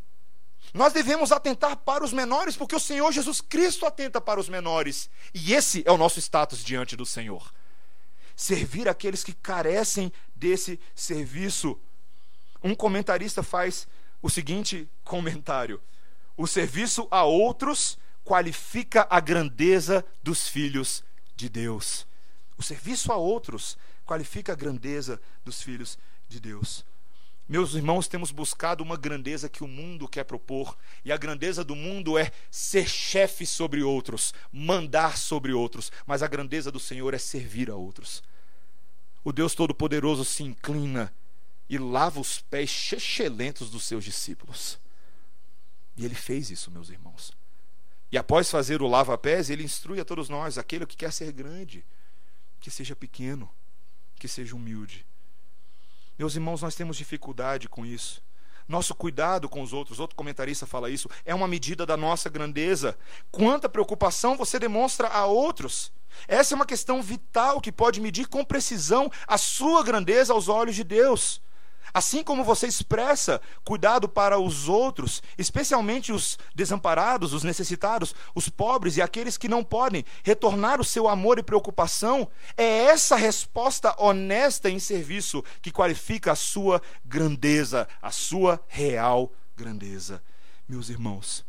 [0.73, 5.09] Nós devemos atentar para os menores, porque o Senhor Jesus Cristo atenta para os menores.
[5.33, 7.51] E esse é o nosso status diante do Senhor.
[8.35, 11.79] Servir aqueles que carecem desse serviço.
[12.63, 13.87] Um comentarista faz
[14.21, 15.81] o seguinte comentário:
[16.37, 21.03] o serviço a outros qualifica a grandeza dos filhos
[21.35, 22.05] de Deus.
[22.57, 26.85] O serviço a outros qualifica a grandeza dos filhos de Deus.
[27.49, 31.75] Meus irmãos, temos buscado uma grandeza que o mundo quer propor, e a grandeza do
[31.75, 37.17] mundo é ser chefe sobre outros, mandar sobre outros, mas a grandeza do Senhor é
[37.17, 38.21] servir a outros.
[39.23, 41.11] O Deus Todo-Poderoso se inclina
[41.67, 44.77] e lava os pés chechelentos dos seus discípulos.
[45.97, 47.31] E ele fez isso, meus irmãos.
[48.11, 51.83] E após fazer o lava-pés, ele instrui a todos nós, aquele que quer ser grande,
[52.59, 53.49] que seja pequeno,
[54.19, 55.03] que seja humilde.
[56.19, 58.21] Meus irmãos, nós temos dificuldade com isso.
[58.67, 62.99] Nosso cuidado com os outros, outro comentarista fala isso, é uma medida da nossa grandeza.
[63.31, 65.93] Quanta preocupação você demonstra a outros.
[66.27, 70.75] Essa é uma questão vital que pode medir com precisão a sua grandeza aos olhos
[70.75, 71.41] de Deus.
[71.93, 78.97] Assim como você expressa cuidado para os outros, especialmente os desamparados, os necessitados, os pobres
[78.97, 84.69] e aqueles que não podem retornar o seu amor e preocupação, é essa resposta honesta
[84.69, 90.21] em serviço que qualifica a sua grandeza, a sua real grandeza.
[90.67, 91.45] Meus irmãos,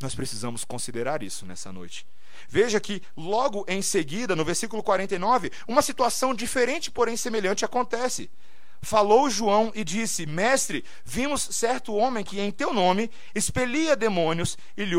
[0.00, 2.06] nós precisamos considerar isso nessa noite.
[2.48, 8.30] Veja que logo em seguida, no versículo 49, uma situação diferente, porém semelhante acontece.
[8.80, 14.84] Falou João e disse: Mestre, vimos certo homem que em teu nome expelia demônios e
[14.84, 14.96] lhe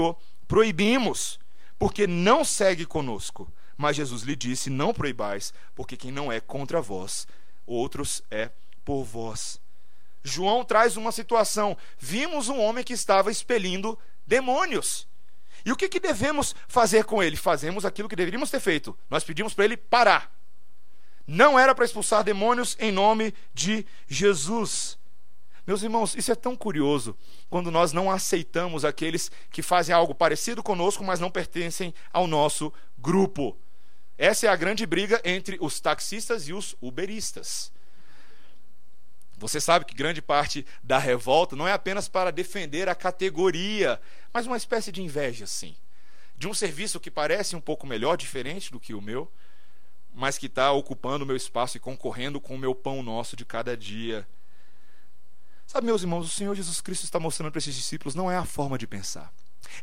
[0.48, 1.40] proibimos,
[1.78, 3.52] porque não segue conosco.
[3.78, 7.28] Mas Jesus lhe disse: Não proibais, porque quem não é contra vós,
[7.66, 8.52] outros é
[8.84, 9.62] por vós.
[10.22, 11.78] João traz uma situação.
[11.98, 15.08] Vimos um homem que estava expelindo demônios.
[15.66, 17.36] E o que, que devemos fazer com ele?
[17.36, 18.98] Fazemos aquilo que deveríamos ter feito.
[19.10, 20.39] Nós pedimos para ele parar
[21.30, 24.98] não era para expulsar demônios em nome de Jesus.
[25.68, 27.16] Meus irmãos, isso é tão curioso
[27.52, 32.74] quando nós não aceitamos aqueles que fazem algo parecido conosco, mas não pertencem ao nosso
[32.98, 33.56] grupo.
[34.18, 37.72] Essa é a grande briga entre os taxistas e os uberistas.
[39.38, 44.02] Você sabe que grande parte da revolta não é apenas para defender a categoria,
[44.34, 45.76] mas uma espécie de inveja, sim.
[46.36, 49.32] De um serviço que parece um pouco melhor, diferente do que o meu,
[50.20, 53.46] mas que está ocupando o meu espaço e concorrendo com o meu pão nosso de
[53.46, 54.28] cada dia.
[55.66, 58.44] Sabe, meus irmãos, o Senhor Jesus Cristo está mostrando para esses discípulos não é a
[58.44, 59.34] forma de pensar.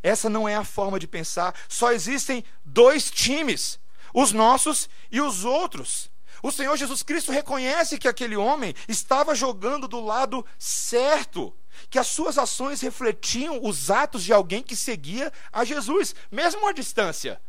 [0.03, 1.55] Essa não é a forma de pensar.
[1.67, 3.79] Só existem dois times:
[4.13, 6.11] os nossos e os outros.
[6.43, 11.51] O Senhor Jesus Cristo reconhece que aquele homem estava jogando do lado certo,
[11.89, 16.71] que as suas ações refletiam os atos de alguém que seguia a Jesus, mesmo à
[16.71, 17.41] distância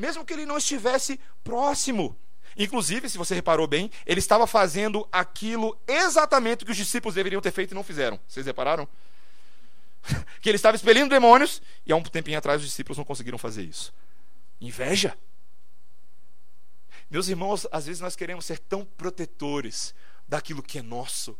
[0.00, 2.16] mesmo que ele não estivesse próximo.
[2.56, 7.52] Inclusive, se você reparou bem, ele estava fazendo aquilo exatamente que os discípulos deveriam ter
[7.52, 8.18] feito e não fizeram.
[8.26, 8.88] Vocês repararam?
[10.40, 13.62] que ele estava expelindo demônios e há um tempinho atrás os discípulos não conseguiram fazer
[13.62, 13.92] isso.
[14.60, 15.16] Inveja.
[17.10, 19.94] Meus irmãos, às vezes nós queremos ser tão protetores
[20.28, 21.36] daquilo que é nosso.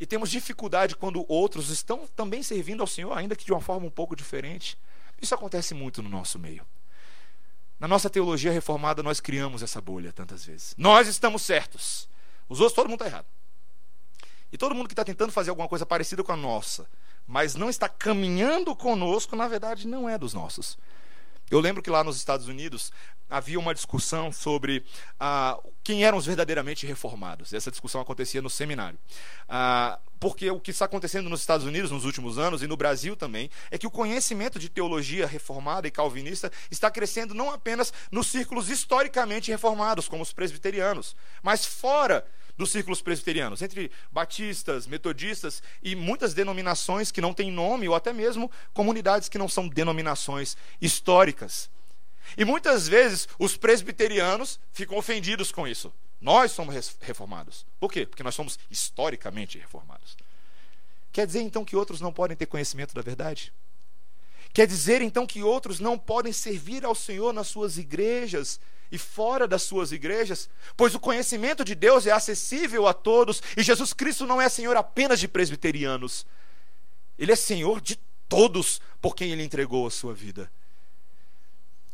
[0.00, 3.86] E temos dificuldade quando outros estão também servindo ao Senhor, ainda que de uma forma
[3.86, 4.78] um pouco diferente.
[5.20, 6.66] Isso acontece muito no nosso meio.
[7.82, 10.72] Na nossa teologia reformada, nós criamos essa bolha tantas vezes.
[10.78, 12.08] Nós estamos certos.
[12.48, 13.26] Os outros, todo mundo está errado.
[14.52, 16.86] E todo mundo que está tentando fazer alguma coisa parecida com a nossa,
[17.26, 20.78] mas não está caminhando conosco, na verdade, não é dos nossos.
[21.52, 22.90] Eu lembro que lá nos Estados Unidos
[23.28, 24.82] havia uma discussão sobre
[25.20, 27.52] ah, quem eram os verdadeiramente reformados.
[27.52, 28.98] Essa discussão acontecia no seminário.
[29.46, 33.14] Ah, porque o que está acontecendo nos Estados Unidos nos últimos anos e no Brasil
[33.14, 38.28] também é que o conhecimento de teologia reformada e calvinista está crescendo não apenas nos
[38.28, 42.24] círculos historicamente reformados, como os presbiterianos, mas fora
[42.56, 48.12] dos círculos presbiterianos, entre batistas, metodistas e muitas denominações que não têm nome, ou até
[48.12, 51.70] mesmo comunidades que não são denominações históricas.
[52.36, 55.92] E muitas vezes os presbiterianos ficam ofendidos com isso.
[56.20, 57.66] Nós somos reformados.
[57.80, 58.06] Por quê?
[58.06, 60.16] Porque nós somos historicamente reformados.
[61.12, 63.52] Quer dizer então que outros não podem ter conhecimento da verdade?
[64.52, 68.60] Quer dizer então que outros não podem servir ao Senhor nas suas igrejas
[68.92, 70.50] e fora das suas igrejas?
[70.76, 74.76] Pois o conhecimento de Deus é acessível a todos e Jesus Cristo não é Senhor
[74.76, 76.26] apenas de presbiterianos.
[77.18, 80.52] Ele é Senhor de todos por quem ele entregou a sua vida.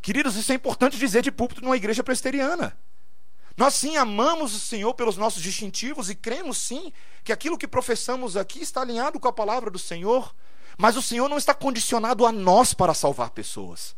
[0.02, 2.76] Queridos, isso é importante dizer de púlpito numa igreja presbiteriana.
[3.56, 6.92] Nós sim amamos o Senhor pelos nossos distintivos e cremos sim
[7.24, 10.34] que aquilo que professamos aqui está alinhado com a palavra do Senhor,
[10.76, 13.96] mas o Senhor não está condicionado a nós para salvar pessoas.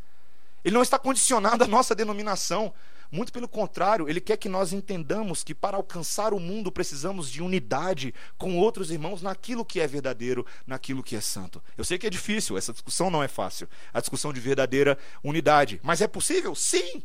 [0.64, 2.72] Ele não está condicionado à nossa denominação.
[3.12, 7.42] Muito pelo contrário, ele quer que nós entendamos que para alcançar o mundo precisamos de
[7.42, 11.60] unidade com outros irmãos naquilo que é verdadeiro, naquilo que é santo.
[11.76, 15.80] Eu sei que é difícil, essa discussão não é fácil, a discussão de verdadeira unidade.
[15.82, 16.54] Mas é possível?
[16.54, 17.02] Sim!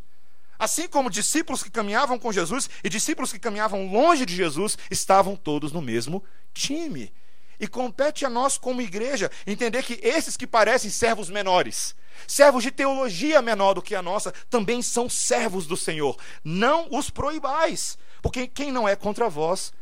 [0.60, 5.36] Assim como discípulos que caminhavam com Jesus e discípulos que caminhavam longe de Jesus estavam
[5.36, 7.12] todos no mesmo time.
[7.60, 11.96] E compete a nós, como igreja, entender que esses que parecem servos menores,
[12.28, 16.18] servos de teologia menor do que a nossa, também são servos do Senhor.
[16.44, 19.74] Não os proibais, porque quem não é contra vós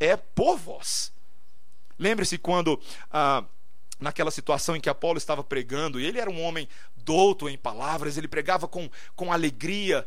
[0.00, 1.12] é por vós.
[1.98, 3.44] Lembre-se quando, ah,
[4.00, 8.16] naquela situação em que Apolo estava pregando, e ele era um homem douto em palavras,
[8.16, 10.06] ele pregava com, com alegria.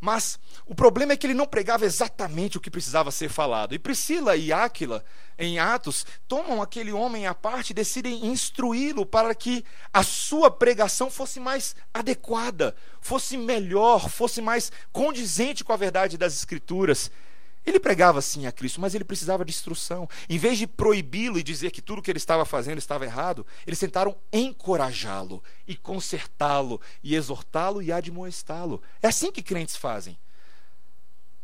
[0.00, 3.74] Mas o problema é que ele não pregava exatamente o que precisava ser falado.
[3.74, 5.04] E Priscila e Áquila,
[5.38, 11.10] em Atos, tomam aquele homem à parte e decidem instruí-lo para que a sua pregação
[11.10, 17.10] fosse mais adequada, fosse melhor, fosse mais condizente com a verdade das Escrituras.
[17.66, 20.08] Ele pregava sim a Cristo, mas ele precisava de instrução.
[20.28, 23.80] Em vez de proibi-lo e dizer que tudo que ele estava fazendo estava errado, eles
[23.80, 28.80] tentaram encorajá-lo e consertá-lo e exortá-lo e admoestá-lo.
[29.02, 30.16] É assim que crentes fazem.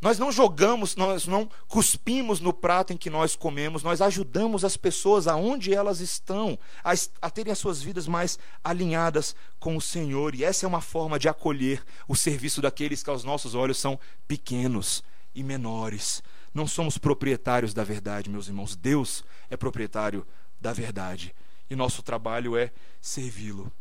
[0.00, 4.76] Nós não jogamos, nós não cuspimos no prato em que nós comemos, nós ajudamos as
[4.76, 10.35] pessoas aonde elas estão a, a, terem as suas vidas mais alinhadas com o Senhor.
[10.35, 13.98] E essa é uma forma de acolher o serviço daqueles que aos nossos olhos são
[14.26, 15.04] pequenos
[15.35, 16.23] e menores.
[16.53, 18.77] Não somos proprietários da verdade, meus irmãos.
[18.77, 20.27] Deus é proprietário
[20.61, 21.35] da verdade.
[21.68, 23.73] E nosso trabalho é servi-lo.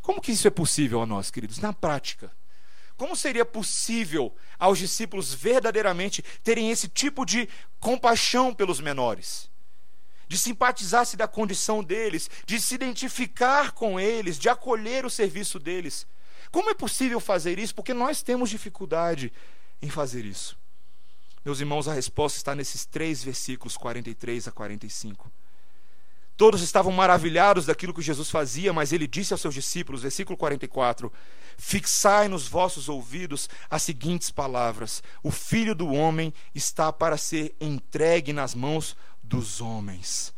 [0.00, 1.58] Como que isso é possível a nós, queridos?
[1.58, 2.30] Na prática.
[2.96, 9.50] Como seria possível aos discípulos verdadeiramente terem esse tipo de compaixão pelos menores?
[10.26, 16.06] De simpatizar-se da condição deles, de se identificar com eles, de acolher o serviço deles.
[16.50, 17.74] Como é possível fazer isso?
[17.74, 19.32] Porque nós temos dificuldade
[19.82, 20.58] em fazer isso.
[21.46, 25.30] Meus irmãos, a resposta está nesses três versículos, 43 a 45.
[26.36, 31.12] Todos estavam maravilhados daquilo que Jesus fazia, mas ele disse aos seus discípulos, versículo 44:
[31.56, 38.32] Fixai nos vossos ouvidos as seguintes palavras: O filho do homem está para ser entregue
[38.32, 40.34] nas mãos dos homens.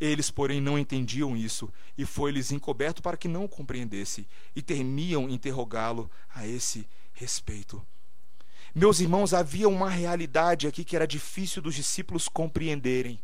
[0.00, 4.26] Eles, porém, não entendiam isso, e foi-lhes encoberto para que não o compreendesse,
[4.56, 7.86] e temiam interrogá-lo a esse respeito.
[8.74, 13.20] Meus irmãos, havia uma realidade aqui que era difícil dos discípulos compreenderem.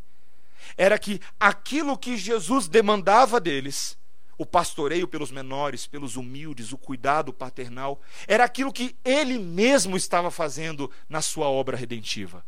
[0.77, 3.97] Era que aquilo que Jesus demandava deles,
[4.37, 10.31] o pastoreio pelos menores, pelos humildes, o cuidado paternal, era aquilo que ele mesmo estava
[10.31, 12.45] fazendo na sua obra redentiva.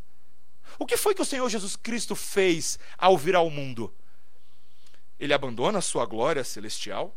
[0.77, 3.93] O que foi que o Senhor Jesus Cristo fez ao vir ao mundo?
[5.19, 7.15] Ele abandona a sua glória celestial?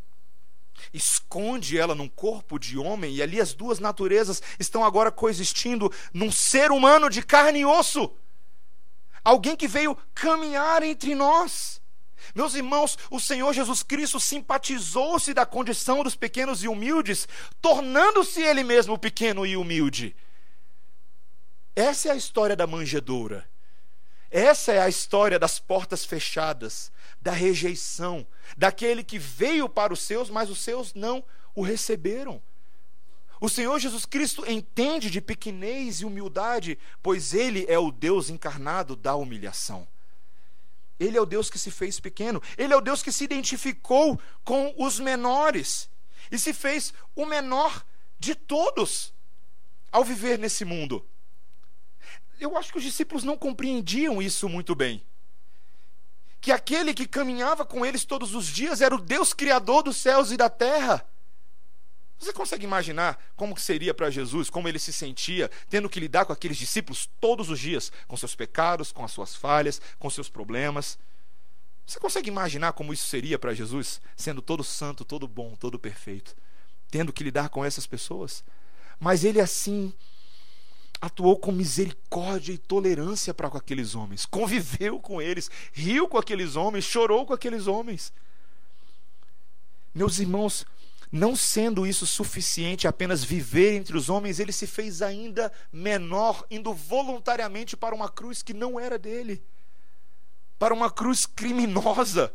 [0.93, 6.31] Esconde ela num corpo de homem, e ali as duas naturezas estão agora coexistindo num
[6.31, 8.13] ser humano de carne e osso.
[9.25, 11.81] Alguém que veio caminhar entre nós.
[12.35, 17.29] Meus irmãos, o Senhor Jesus Cristo simpatizou-se da condição dos pequenos e humildes,
[17.61, 20.15] tornando-se ele mesmo pequeno e humilde.
[21.75, 23.52] Essa é a história da manjedoura.
[24.33, 26.91] Essa é a história das portas fechadas,
[27.21, 28.27] da rejeição,
[28.57, 31.23] daquele que veio para os seus, mas os seus não
[31.55, 32.43] o receberam.
[33.39, 38.97] O Senhor Jesus Cristo entende de pequenez e humildade, pois Ele é o Deus encarnado
[38.97, 39.87] da humilhação.
[40.99, 44.19] Ele é o Deus que se fez pequeno, Ele é o Deus que se identificou
[44.43, 45.91] com os menores.
[46.31, 47.85] e se fez o menor
[48.19, 49.13] de todos
[49.91, 51.07] ao viver nesse mundo.
[52.43, 55.01] Eu acho que os discípulos não compreendiam isso muito bem.
[56.41, 60.33] Que aquele que caminhava com eles todos os dias era o Deus criador dos céus
[60.33, 61.07] e da terra.
[62.19, 66.25] Você consegue imaginar como que seria para Jesus, como ele se sentia, tendo que lidar
[66.25, 70.29] com aqueles discípulos todos os dias, com seus pecados, com as suas falhas, com seus
[70.29, 70.99] problemas?
[71.87, 76.35] Você consegue imaginar como isso seria para Jesus, sendo todo santo, todo bom, todo perfeito,
[76.91, 78.43] tendo que lidar com essas pessoas?
[78.99, 79.95] Mas ele assim
[81.03, 86.57] atuou com misericórdia e tolerância para com aqueles homens, conviveu com eles, riu com aqueles
[86.57, 88.11] homens, chorou com aqueles homens.
[89.95, 90.65] Meus irmãos,
[91.11, 96.73] não sendo isso suficiente apenas viver entre os homens, ele se fez ainda menor, indo
[96.73, 99.43] voluntariamente para uma cruz que não era dele
[100.63, 102.33] para uma cruz criminosa.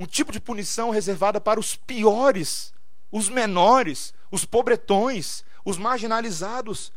[0.00, 2.72] Um tipo de punição reservada para os piores,
[3.12, 6.90] os menores, os pobretões, os marginalizados.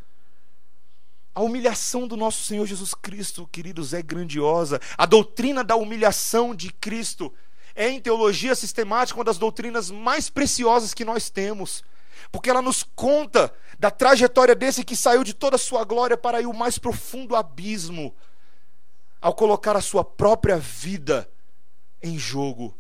[1.37, 4.81] A humilhação do nosso Senhor Jesus Cristo, queridos, é grandiosa.
[4.97, 7.31] A doutrina da humilhação de Cristo
[7.75, 11.83] é, em teologia sistemática, uma das doutrinas mais preciosas que nós temos.
[12.31, 16.41] Porque ela nos conta da trajetória desse que saiu de toda a sua glória para
[16.41, 18.15] ir o mais profundo abismo
[19.21, 21.29] ao colocar a sua própria vida
[22.01, 22.75] em jogo,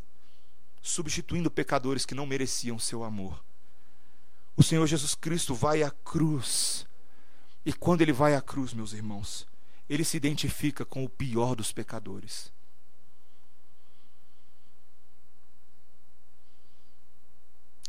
[0.81, 3.39] substituindo pecadores que não mereciam seu amor.
[4.55, 6.87] O Senhor Jesus Cristo vai à cruz,
[7.67, 9.45] e quando ele vai à cruz, meus irmãos,
[9.89, 12.49] ele se identifica com o pior dos pecadores.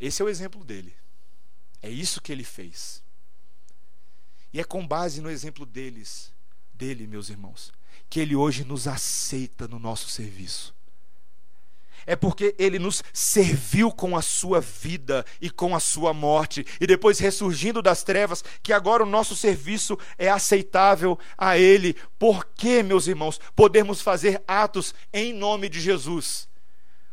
[0.01, 0.97] Esse é o exemplo dele.
[1.81, 3.05] É isso que ele fez.
[4.53, 6.33] E é com base no exemplo deles,
[6.75, 7.73] dele, meus irmãos,
[8.11, 10.75] que Ele hoje nos aceita no nosso serviço.
[12.09, 16.87] É porque Ele nos serviu com a sua vida e com a sua morte, e
[16.87, 21.95] depois ressurgindo das trevas, que agora o nosso serviço é aceitável a Ele.
[22.19, 26.49] Porque, meus irmãos, podemos fazer atos em nome de Jesus?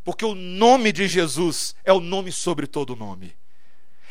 [0.02, 3.36] Porque o nome de Jesus é o nome sobre todo nome.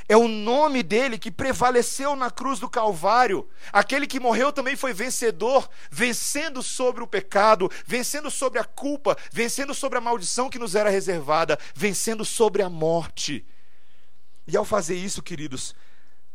[0.07, 3.49] É o nome dele que prevaleceu na cruz do Calvário.
[3.73, 9.75] Aquele que morreu também foi vencedor, vencendo sobre o pecado, vencendo sobre a culpa, vencendo
[9.75, 13.47] sobre a maldição que nos era reservada, vencendo sobre a morte.
[14.47, 15.75] E ao fazer isso, queridos,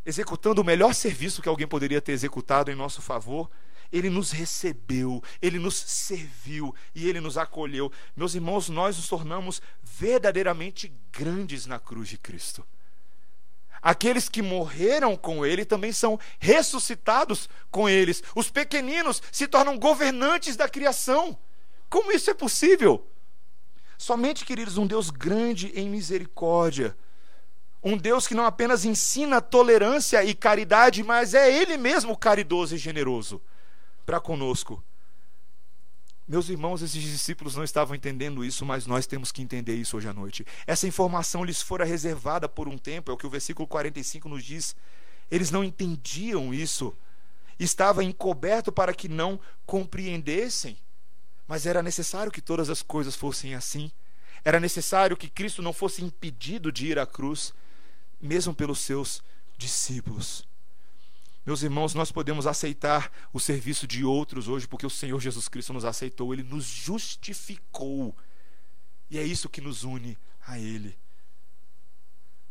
[0.03, 3.51] executando o melhor serviço que alguém poderia ter executado em nosso favor,
[3.91, 7.91] ele nos recebeu, ele nos serviu e ele nos acolheu.
[8.15, 12.65] Meus irmãos, nós nos tornamos verdadeiramente grandes na cruz de Cristo
[13.81, 18.23] aqueles que morreram com ele também são ressuscitados com eles.
[18.35, 21.37] Os pequeninos se tornam governantes da criação.
[21.89, 23.05] Como isso é possível?
[23.97, 26.95] Somente, queridos, um Deus grande em misericórdia.
[27.83, 32.77] Um Deus que não apenas ensina tolerância e caridade, mas é Ele mesmo caridoso e
[32.77, 33.41] generoso
[34.05, 34.83] para conosco.
[36.29, 40.07] Meus irmãos, esses discípulos não estavam entendendo isso, mas nós temos que entender isso hoje
[40.07, 40.45] à noite.
[40.67, 44.45] Essa informação lhes fora reservada por um tempo, é o que o versículo 45 nos
[44.45, 44.75] diz.
[45.31, 46.95] Eles não entendiam isso.
[47.59, 50.77] Estava encoberto para que não compreendessem.
[51.47, 53.91] Mas era necessário que todas as coisas fossem assim.
[54.45, 57.55] Era necessário que Cristo não fosse impedido de ir à cruz,
[58.21, 59.23] mesmo pelos seus
[59.57, 60.47] discípulos.
[61.49, 65.73] Meus irmãos, nós podemos aceitar o serviço de outros hoje porque o Senhor Jesus Cristo
[65.73, 68.15] nos aceitou, ele nos justificou.
[69.09, 70.95] E é isso que nos une a ele.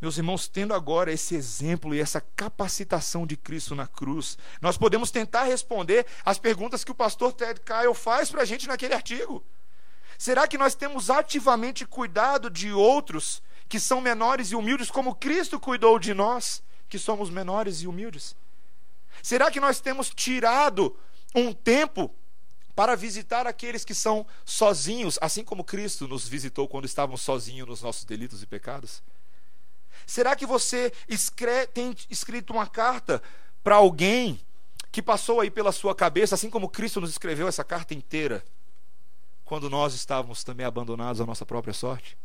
[0.01, 5.13] Meus irmãos, tendo agora esse exemplo e essa capacitação de Cristo na cruz, nós podemos
[5.13, 9.45] tentar responder as perguntas que o pastor Ted Kyle faz para a gente naquele artigo.
[10.19, 15.61] Será que nós temos ativamente cuidado de outros que são menores e humildes, como Cristo
[15.61, 18.35] cuidou de nós, que somos menores e humildes?
[19.23, 20.97] Será que nós temos tirado
[21.35, 22.15] um tempo
[22.75, 27.83] para visitar aqueles que são sozinhos, assim como Cristo nos visitou quando estávamos sozinhos nos
[27.83, 29.03] nossos delitos e pecados?
[30.07, 30.93] Será que você
[31.75, 33.21] tem escrito uma carta
[33.65, 34.41] para alguém
[34.93, 38.45] que passou aí pela sua cabeça, assim como Cristo nos escreveu essa carta inteira,
[39.45, 42.17] quando nós estávamos também abandonados à nossa própria sorte?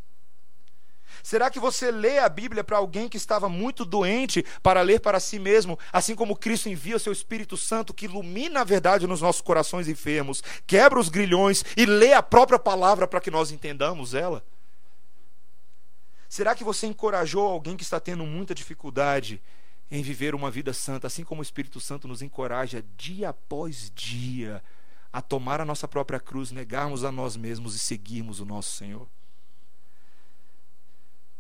[1.24, 5.22] Será que você lê a Bíblia para alguém que estava muito doente para ler para
[5.22, 9.22] si mesmo, assim como Cristo envia o seu Espírito Santo que ilumina a verdade nos
[9.22, 14.14] nossos corações enfermos, quebra os grilhões e lê a própria palavra para que nós entendamos
[14.14, 14.44] ela?
[16.28, 19.42] Será que você encorajou alguém que está tendo muita dificuldade
[19.90, 24.62] em viver uma vida santa, assim como o Espírito Santo nos encoraja dia após dia
[25.12, 29.08] a tomar a nossa própria cruz, negarmos a nós mesmos e seguirmos o nosso Senhor?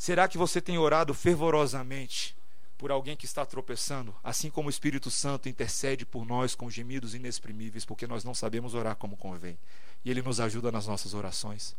[0.03, 2.35] Será que você tem orado fervorosamente
[2.77, 7.15] por alguém que está tropeçando, assim como o Espírito Santo intercede por nós com gemidos
[7.15, 9.57] inexprimíveis, porque nós não sabemos orar como convém,
[10.03, 11.73] e ele nos ajuda nas nossas orações?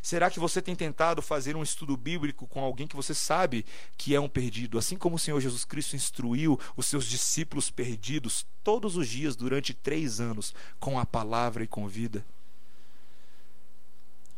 [0.00, 3.66] Será que você tem tentado fazer um estudo bíblico com alguém que você sabe
[3.98, 8.46] que é um perdido, assim como o Senhor Jesus Cristo instruiu os seus discípulos perdidos
[8.64, 12.24] todos os dias durante três anos com a palavra e com vida?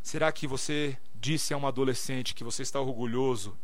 [0.03, 3.57] Será que você disse a um adolescente que você está orgulhoso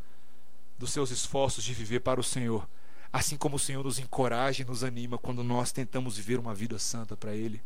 [0.79, 2.69] dos seus esforços de viver para o Senhor,
[3.13, 6.79] assim como o Senhor nos encoraja e nos anima quando nós tentamos viver uma vida
[6.79, 7.63] santa para Ele?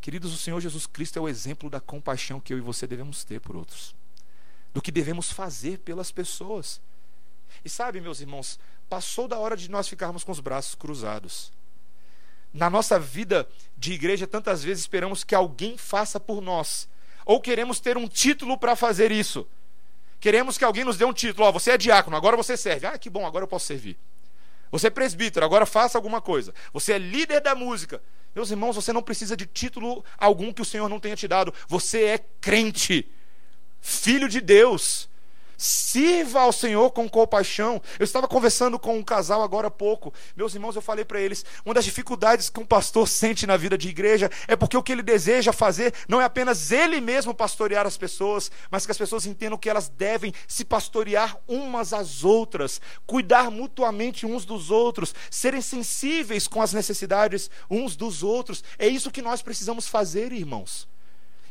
[0.00, 3.24] Queridos, o Senhor Jesus Cristo é o exemplo da compaixão que eu e você devemos
[3.24, 3.94] ter por outros,
[4.74, 6.80] do que devemos fazer pelas pessoas.
[7.64, 11.50] E sabe, meus irmãos, passou da hora de nós ficarmos com os braços cruzados.
[12.52, 16.86] Na nossa vida de igreja, tantas vezes esperamos que alguém faça por nós,
[17.24, 19.46] ou queremos ter um título para fazer isso.
[20.20, 22.86] Queremos que alguém nos dê um título, ó, oh, você é diácono, agora você serve.
[22.86, 23.98] Ah, que bom, agora eu posso servir.
[24.70, 26.54] Você é presbítero, agora faça alguma coisa.
[26.72, 28.02] Você é líder da música.
[28.34, 31.54] Meus irmãos, você não precisa de título algum que o Senhor não tenha te dado.
[31.68, 33.08] Você é crente,
[33.80, 35.08] filho de Deus.
[35.56, 37.80] Sirva ao Senhor com compaixão.
[37.98, 40.12] Eu estava conversando com um casal agora há pouco.
[40.36, 43.76] Meus irmãos, eu falei para eles: uma das dificuldades que um pastor sente na vida
[43.78, 47.86] de igreja é porque o que ele deseja fazer não é apenas ele mesmo pastorear
[47.86, 52.80] as pessoas, mas que as pessoas entendam que elas devem se pastorear umas às outras,
[53.06, 58.62] cuidar mutuamente uns dos outros, serem sensíveis com as necessidades uns dos outros.
[58.78, 60.93] É isso que nós precisamos fazer, irmãos.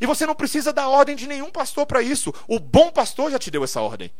[0.03, 2.33] E você não precisa dar ordem de nenhum pastor para isso.
[2.45, 4.11] O bom pastor já te deu essa ordem.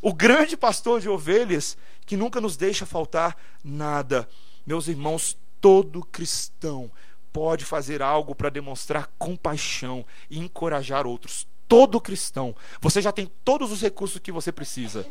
[0.00, 1.76] O grande pastor de ovelhas
[2.06, 4.26] que nunca nos deixa faltar nada.
[4.66, 6.90] Meus irmãos, todo cristão
[7.34, 11.46] pode fazer algo para demonstrar compaixão e encorajar outros.
[11.68, 12.56] Todo cristão.
[12.80, 15.06] Você já tem todos os recursos que você precisa.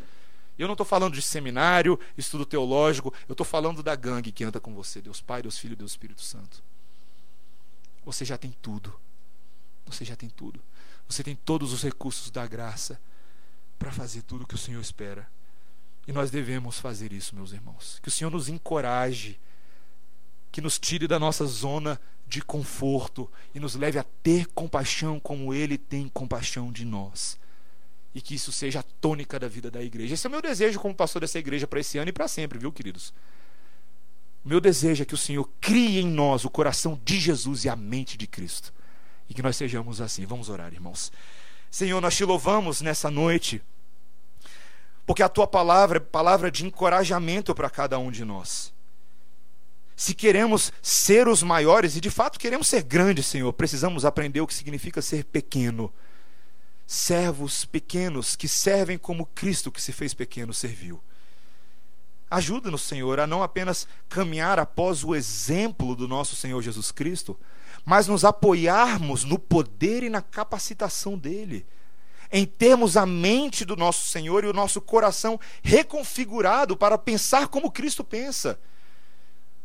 [0.57, 4.59] Eu não estou falando de seminário, estudo teológico, eu estou falando da gangue que anda
[4.59, 6.63] com você, Deus Pai, Deus Filho, Deus Espírito Santo.
[8.03, 9.02] Você já tem tudo.
[9.85, 10.59] Você já tem tudo.
[11.07, 12.99] Você tem todos os recursos da graça
[13.77, 15.27] para fazer tudo o que o Senhor espera.
[16.07, 17.99] E nós devemos fazer isso, meus irmãos.
[18.01, 19.39] Que o Senhor nos encoraje,
[20.51, 25.53] que nos tire da nossa zona de conforto e nos leve a ter compaixão como
[25.53, 27.37] Ele tem compaixão de nós.
[28.15, 30.13] E que isso seja a tônica da vida da igreja.
[30.13, 32.59] Esse é o meu desejo como pastor dessa igreja para esse ano e para sempre,
[32.59, 33.13] viu, queridos?
[34.45, 37.69] O meu desejo é que o Senhor crie em nós o coração de Jesus e
[37.69, 38.73] a mente de Cristo
[39.33, 40.27] e que nós sejamos assim.
[40.27, 41.11] Vamos orar, irmãos.
[41.71, 43.63] Senhor, nós te louvamos nessa noite,
[45.07, 48.71] porque a tua palavra é palavra de encorajamento para cada um de nós.
[49.95, 54.47] Se queremos ser os maiores, e de fato queremos ser grandes, Senhor, precisamos aprender o
[54.47, 55.91] que significa ser pequeno.
[56.85, 61.01] Servos pequenos que servem como Cristo que se fez pequeno serviu.
[62.29, 67.39] Ajuda-nos, Senhor, a não apenas caminhar após o exemplo do nosso Senhor Jesus Cristo,
[67.85, 71.65] mas nos apoiarmos no poder e na capacitação dele.
[72.31, 77.71] Em termos a mente do nosso Senhor e o nosso coração reconfigurado para pensar como
[77.71, 78.59] Cristo pensa.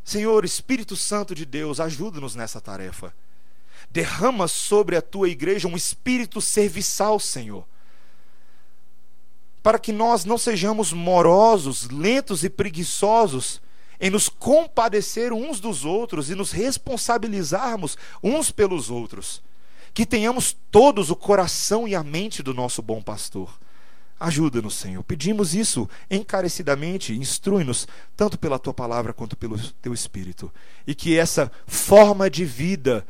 [0.05, 3.15] Senhor, Espírito Santo de Deus, ajuda-nos nessa tarefa.
[3.91, 7.65] Derrama sobre a tua igreja um espírito serviçal, Senhor.
[9.63, 13.63] Para que nós não sejamos morosos, lentos e preguiçosos
[14.01, 19.43] em nos compadecer uns dos outros e nos responsabilizarmos uns pelos outros.
[19.93, 23.59] Que tenhamos todos o coração e a mente do nosso bom pastor.
[24.21, 25.03] Ajuda-nos, Senhor.
[25.05, 27.87] Pedimos isso encarecidamente, instrui-nos,
[28.17, 30.53] tanto pela tua palavra quanto pelo teu espírito.
[30.87, 33.07] E que essa forma de vida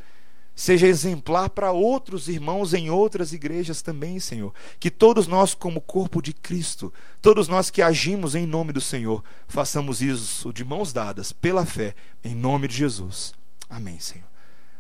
[0.59, 4.53] seja exemplar para outros irmãos em outras igrejas também, Senhor.
[4.81, 6.93] Que todos nós, como corpo de Cristo,
[7.23, 11.95] todos nós que agimos em nome do Senhor, façamos isso de mãos dadas, pela fé,
[12.25, 13.33] em nome de Jesus.
[13.71, 14.27] Amém, Senhor.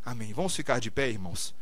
[0.04, 0.32] Amém.
[0.32, 1.54] Vamos ficar de pé, irmãos.